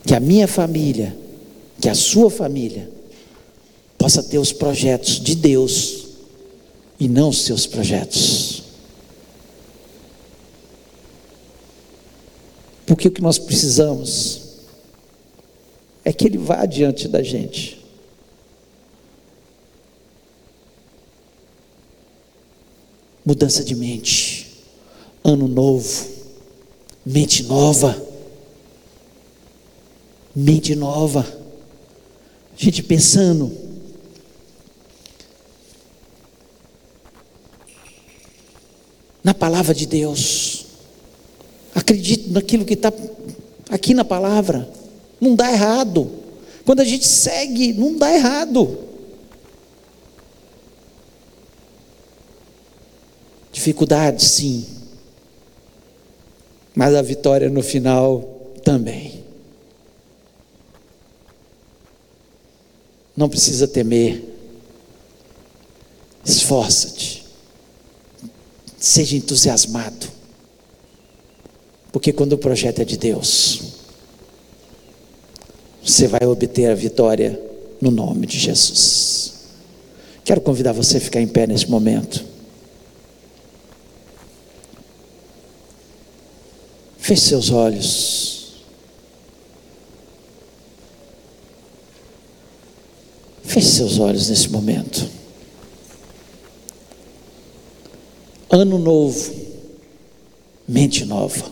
Que 0.05 0.13
a 0.13 0.19
minha 0.19 0.47
família 0.47 1.15
que 1.79 1.89
a 1.89 1.95
sua 1.95 2.29
família 2.29 2.89
possa 3.97 4.23
ter 4.23 4.37
os 4.37 4.51
projetos 4.51 5.19
de 5.19 5.35
Deus 5.35 6.07
e 6.99 7.07
não 7.07 7.29
os 7.29 7.43
seus 7.43 7.67
projetos. 7.67 8.63
Porque 12.85 13.07
o 13.07 13.11
que 13.11 13.21
nós 13.21 13.37
precisamos 13.37 14.41
é 16.03 16.11
que 16.13 16.25
Ele 16.25 16.37
vá 16.37 16.61
adiante 16.61 17.07
da 17.07 17.21
gente. 17.21 17.85
Mudança 23.25 23.63
de 23.63 23.75
mente, 23.75 24.46
ano 25.27 25.47
novo, 25.47 26.07
mente 27.05 27.43
nova, 27.43 28.01
mente 30.35 30.75
nova 30.75 31.37
gente 32.57 32.81
pensando. 32.81 33.55
Na 39.23 39.33
palavra 39.33 39.73
de 39.73 39.85
Deus. 39.85 40.65
Acredito 41.75 42.31
naquilo 42.31 42.65
que 42.65 42.73
está 42.73 42.91
aqui 43.69 43.93
na 43.93 44.03
palavra. 44.03 44.67
Não 45.21 45.35
dá 45.35 45.51
errado. 45.51 46.09
Quando 46.65 46.79
a 46.79 46.85
gente 46.85 47.07
segue, 47.07 47.73
não 47.73 47.95
dá 47.95 48.11
errado. 48.11 48.79
Dificuldades, 53.51 54.25
sim. 54.25 54.76
Mas 56.77 56.93
a 56.93 57.01
vitória 57.01 57.49
no 57.49 57.63
final 57.63 58.21
também. 58.63 59.23
Não 63.15 63.27
precisa 63.27 63.67
temer. 63.67 64.23
Esforça-te. 66.23 67.25
Seja 68.77 69.17
entusiasmado. 69.17 70.05
Porque 71.91 72.13
quando 72.13 72.33
o 72.33 72.37
projeto 72.37 72.79
é 72.79 72.85
de 72.85 72.95
Deus, 72.95 73.59
você 75.83 76.07
vai 76.07 76.27
obter 76.27 76.69
a 76.69 76.75
vitória 76.75 77.41
no 77.81 77.89
nome 77.89 78.27
de 78.27 78.37
Jesus. 78.37 79.33
Quero 80.23 80.41
convidar 80.41 80.73
você 80.73 80.97
a 80.97 81.01
ficar 81.01 81.21
em 81.21 81.27
pé 81.27 81.47
nesse 81.47 81.67
momento. 81.67 82.23
Feche 87.07 87.21
seus 87.21 87.51
olhos. 87.51 88.47
Feche 93.45 93.69
seus 93.69 93.97
olhos 93.97 94.27
nesse 94.27 94.49
momento. 94.49 95.09
Ano 98.49 98.77
novo, 98.77 99.33
mente 100.67 101.05
nova. 101.05 101.49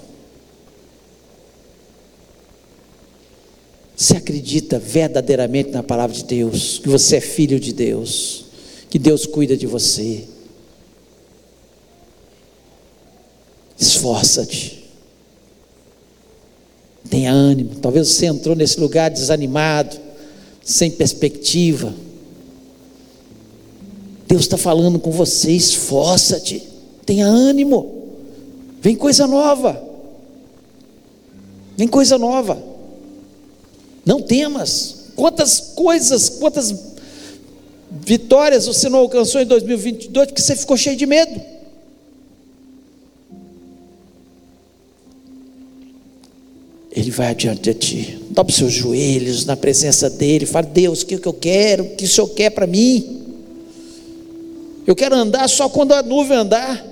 Você 3.95 4.17
acredita 4.17 4.77
verdadeiramente 4.77 5.69
na 5.69 5.81
palavra 5.81 6.13
de 6.13 6.25
Deus, 6.25 6.79
que 6.79 6.89
você 6.89 7.15
é 7.15 7.21
filho 7.21 7.61
de 7.61 7.71
Deus, 7.71 8.47
que 8.89 8.99
Deus 8.99 9.25
cuida 9.25 9.55
de 9.55 9.65
você. 9.65 10.27
Esforça-te. 13.79 14.74
Tenha 17.15 17.31
ânimo. 17.31 17.75
Talvez 17.81 18.09
você 18.09 18.25
entrou 18.25 18.57
nesse 18.57 18.77
lugar 18.77 19.09
desanimado 19.09 19.95
sem 20.61 20.91
perspectiva. 20.91 21.93
Deus 24.27 24.41
está 24.41 24.57
falando 24.57 24.99
com 24.99 25.11
você, 25.11 25.53
esforça-te, 25.53 26.61
tenha 27.05 27.25
ânimo, 27.25 28.03
vem 28.81 28.97
coisa 28.97 29.25
nova, 29.27 29.81
vem 31.77 31.87
coisa 31.87 32.17
nova, 32.17 32.61
não 34.05 34.21
temas. 34.21 35.05
Quantas 35.15 35.71
coisas, 35.73 36.27
quantas 36.27 36.75
vitórias 37.89 38.65
você 38.65 38.89
não 38.89 38.99
alcançou 38.99 39.39
em 39.39 39.45
2022 39.45 40.27
porque 40.27 40.41
você 40.41 40.53
ficou 40.53 40.75
cheio 40.75 40.97
de 40.97 41.05
medo? 41.05 41.54
Ele 46.95 47.11
vai 47.11 47.27
adiante 47.27 47.61
de 47.61 47.73
ti. 47.73 48.19
Dobre 48.29 48.53
seus 48.53 48.71
joelhos 48.71 49.45
na 49.45 49.57
presença 49.57 50.09
dele. 50.09 50.45
Fala, 50.45 50.65
Deus, 50.65 51.01
o 51.01 51.05
que, 51.05 51.17
que 51.17 51.27
eu 51.27 51.33
quero? 51.33 51.83
O 51.83 51.95
que 51.95 52.05
o 52.05 52.07
Senhor 52.07 52.27
quer 52.29 52.51
para 52.51 52.65
mim? 52.65 53.21
Eu 54.87 54.95
quero 54.95 55.13
andar 55.13 55.49
só 55.49 55.67
quando 55.67 55.91
a 55.91 56.01
nuvem 56.01 56.37
andar. 56.37 56.85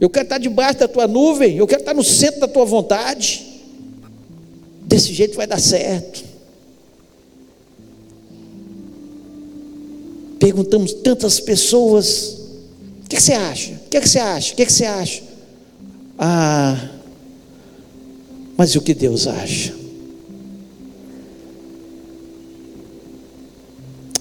Eu 0.00 0.08
quero 0.08 0.24
estar 0.24 0.38
debaixo 0.38 0.80
da 0.80 0.88
tua 0.88 1.06
nuvem, 1.06 1.56
eu 1.56 1.66
quero 1.66 1.80
estar 1.80 1.94
no 1.94 2.02
centro 2.02 2.40
da 2.40 2.48
tua 2.48 2.64
vontade. 2.64 3.44
Desse 4.82 5.12
jeito 5.12 5.36
vai 5.36 5.46
dar 5.46 5.60
certo. 5.60 6.24
Perguntamos 10.38 10.92
tantas 10.94 11.40
pessoas: 11.40 12.38
o 13.04 13.08
que, 13.08 13.16
que 13.16 13.22
você 13.22 13.32
acha? 13.34 13.72
O 13.72 13.88
que, 13.88 14.00
que 14.00 14.08
você 14.08 14.18
acha? 14.18 14.52
O 14.52 14.56
que, 14.56 14.66
que 14.66 14.72
você 14.72 14.84
acha? 14.84 15.22
Ah, 16.18 16.90
mas 18.56 18.74
o 18.76 18.80
que 18.80 18.94
Deus 18.94 19.26
acha? 19.26 19.74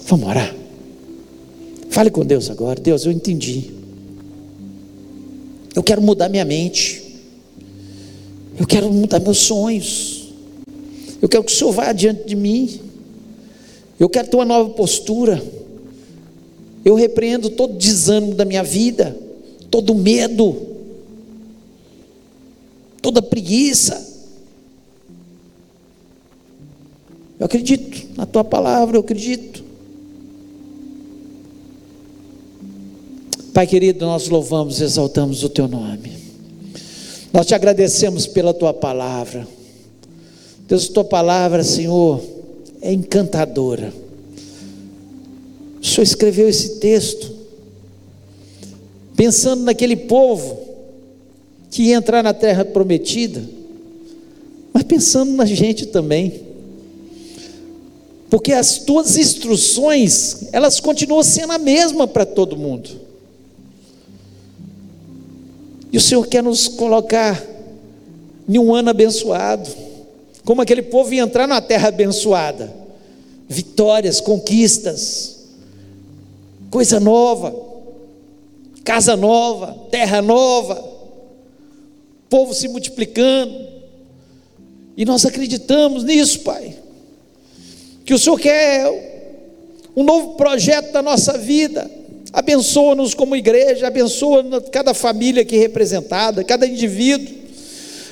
Vamos 0.05 0.27
orar. 0.27 0.55
Fale 1.89 2.09
com 2.09 2.25
Deus 2.25 2.49
agora. 2.49 2.79
Deus, 2.79 3.05
eu 3.05 3.11
entendi. 3.11 3.71
Eu 5.75 5.83
quero 5.83 6.01
mudar 6.01 6.29
minha 6.29 6.45
mente. 6.45 7.03
Eu 8.59 8.67
quero 8.67 8.91
mudar 8.91 9.19
meus 9.19 9.39
sonhos. 9.39 10.33
Eu 11.21 11.29
quero 11.29 11.43
que 11.43 11.51
o 11.51 11.55
Senhor 11.55 11.71
vá 11.71 11.89
adiante 11.89 12.25
de 12.25 12.35
mim. 12.35 12.79
Eu 13.99 14.09
quero 14.09 14.27
ter 14.27 14.35
uma 14.35 14.45
nova 14.45 14.69
postura. 14.71 15.41
Eu 16.83 16.95
repreendo 16.95 17.49
todo 17.49 17.77
desânimo 17.77 18.35
da 18.35 18.43
minha 18.43 18.63
vida, 18.63 19.17
todo 19.71 19.95
medo, 19.95 20.57
toda 23.01 23.21
preguiça. 23.21 24.12
Eu 27.43 27.47
acredito 27.47 28.07
na 28.15 28.25
tua 28.25 28.41
palavra, 28.41 28.95
eu 28.95 29.01
acredito. 29.01 29.65
Pai 33.53 33.67
querido, 33.67 34.05
nós 34.05 34.29
louvamos 34.29 34.79
e 34.79 34.83
exaltamos 34.85 35.43
o 35.43 35.49
teu 35.49 35.67
nome. 35.67 36.13
Nós 37.33 37.45
te 37.45 37.53
agradecemos 37.53 38.25
pela 38.25 38.53
tua 38.53 38.73
palavra. 38.73 39.45
Deus, 40.69 40.87
tua 40.87 41.03
palavra, 41.03 41.65
Senhor, 41.65 42.23
é 42.81 42.93
encantadora. 42.93 43.93
O 45.81 45.85
Senhor 45.85 46.03
escreveu 46.03 46.47
esse 46.47 46.79
texto 46.79 47.29
pensando 49.17 49.63
naquele 49.63 49.97
povo 49.97 50.61
que 51.69 51.89
ia 51.89 51.97
entrar 51.97 52.23
na 52.23 52.33
terra 52.33 52.63
prometida, 52.63 53.43
mas 54.71 54.83
pensando 54.83 55.33
na 55.33 55.43
gente 55.43 55.87
também. 55.87 56.52
Porque 58.33 58.51
as 58.51 58.79
tuas 58.79 59.15
instruções, 59.15 60.47
elas 60.51 60.79
continuam 60.79 61.21
sendo 61.21 61.53
a 61.53 61.59
mesma 61.59 62.07
para 62.07 62.25
todo 62.25 62.57
mundo. 62.57 62.89
E 65.91 65.97
o 65.97 66.01
Senhor 66.01 66.25
quer 66.25 66.41
nos 66.41 66.67
colocar 66.67 67.45
em 68.49 68.57
um 68.57 68.73
ano 68.73 68.89
abençoado, 68.89 69.69
como 70.43 70.63
aquele 70.63 70.81
povo 70.81 71.13
ia 71.13 71.21
entrar 71.21 71.45
na 71.45 71.61
terra 71.61 71.89
abençoada. 71.89 72.73
Vitórias, 73.47 74.19
conquistas, 74.19 75.41
coisa 76.71 76.99
nova, 76.99 77.55
casa 78.83 79.15
nova, 79.15 79.77
terra 79.91 80.23
nova, 80.23 80.83
povo 82.27 82.51
se 82.51 82.67
multiplicando. 82.67 83.55
E 84.97 85.05
nós 85.05 85.23
acreditamos 85.23 86.03
nisso, 86.03 86.39
Pai. 86.39 86.81
Que 88.05 88.13
o 88.13 88.19
Senhor 88.19 88.39
quer 88.39 89.91
um 89.95 90.03
novo 90.03 90.35
projeto 90.35 90.91
da 90.91 91.01
nossa 91.01 91.37
vida. 91.37 91.89
Abençoa-nos 92.31 93.13
como 93.13 93.35
igreja, 93.35 93.87
abençoa 93.87 94.61
cada 94.71 94.93
família 94.93 95.43
aqui 95.43 95.57
representada, 95.57 96.43
cada 96.43 96.65
indivíduo. 96.65 97.33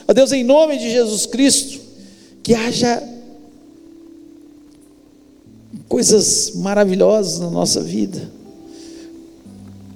Ó 0.08 0.14
Deus, 0.14 0.32
em 0.32 0.44
nome 0.44 0.78
de 0.78 0.92
Jesus 0.92 1.26
Cristo, 1.26 1.80
que 2.44 2.54
haja 2.54 3.02
coisas 5.88 6.52
maravilhosas 6.56 7.40
na 7.40 7.50
nossa 7.50 7.82
vida. 7.82 8.32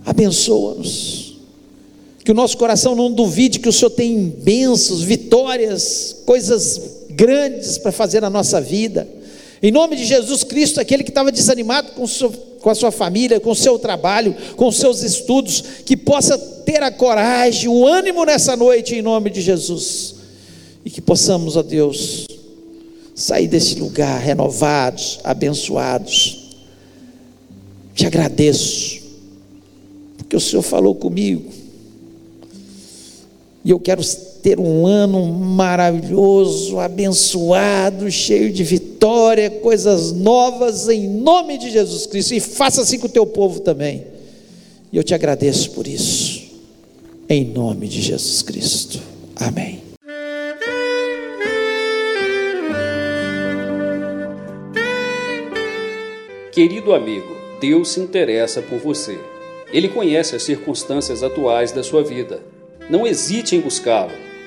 Abençoa-nos. 0.06 1.38
Que 2.24 2.32
o 2.32 2.36
nosso 2.36 2.58
coração 2.58 2.96
não 2.96 3.12
duvide 3.12 3.60
que 3.60 3.70
o 3.70 3.74
Senhor 3.74 3.92
tem 3.92 4.30
bênçãos, 4.30 5.04
vitórias, 5.04 6.18
coisas 6.26 6.82
grandes 7.12 7.78
para 7.78 7.92
fazer 7.92 8.22
na 8.22 8.30
nossa 8.30 8.60
vida. 8.60 9.08
Em 9.62 9.72
nome 9.72 9.96
de 9.96 10.06
Jesus 10.06 10.44
Cristo, 10.44 10.80
aquele 10.80 11.04
que 11.04 11.10
estava 11.10 11.32
desanimado 11.32 11.92
com, 11.92 12.06
seu, 12.06 12.32
com 12.32 12.70
a 12.70 12.76
sua 12.76 12.92
família, 12.92 13.40
com 13.40 13.52
o 13.52 13.56
seu 13.56 13.80
trabalho, 13.80 14.36
com 14.56 14.68
os 14.68 14.78
seus 14.78 15.02
estudos, 15.02 15.64
que 15.86 15.96
possa 15.96 16.38
ter 16.38 16.84
a 16.84 16.92
coragem, 16.92 17.70
o 17.70 17.88
ânimo 17.88 18.26
nessa 18.26 18.56
noite, 18.56 18.96
em 18.96 19.02
nome 19.02 19.30
de 19.30 19.42
Jesus. 19.42 20.16
E 20.84 20.90
que 20.90 21.02
possamos, 21.02 21.56
ó 21.56 21.64
Deus, 21.64 22.28
sair 23.16 23.48
desse 23.48 23.76
lugar 23.76 24.20
renovados, 24.20 25.20
abençoados. 25.24 26.58
Te 27.96 28.06
agradeço, 28.06 29.02
porque 30.18 30.36
o 30.36 30.40
Senhor 30.40 30.62
falou 30.62 30.94
comigo, 30.94 31.50
e 33.64 33.72
eu 33.72 33.80
quero 33.80 34.02
ter 34.46 34.60
um 34.60 34.86
ano 34.86 35.26
maravilhoso, 35.26 36.78
abençoado, 36.80 38.12
cheio 38.12 38.54
de 38.54 38.64
vitória, 38.64 39.50
coisas 39.50 40.12
novas, 40.12 40.88
em 40.88 41.08
nome 41.08 41.58
de 41.58 41.72
Jesus 41.72 42.06
Cristo. 42.06 42.36
E 42.36 42.40
faça 42.40 42.84
assim 42.84 43.00
com 43.00 43.08
o 43.08 43.10
teu 43.10 43.26
povo 43.26 43.60
também. 43.60 44.06
E 44.94 44.98
eu 44.98 45.04
te 45.04 45.16
agradeço 45.16 45.72
por 45.72 45.88
isso, 45.88 46.44
em 47.28 47.44
nome 47.44 47.88
de 47.88 48.00
Jesus 48.04 48.44
Cristo. 48.44 49.00
Amém. 49.36 49.82
Querido 56.52 56.94
amigo, 56.94 57.36
Deus 57.60 57.90
se 57.90 58.00
interessa 58.00 58.62
por 58.62 58.78
você. 58.78 59.18
Ele 59.74 59.90
conhece 59.90 60.36
as 60.36 60.44
circunstâncias 60.44 61.24
atuais 61.24 61.72
da 61.72 61.82
sua 61.82 62.04
vida. 62.04 62.44
Não 62.88 63.08
hesite 63.08 63.56
em 63.56 63.60
buscá-lo. 63.60 64.25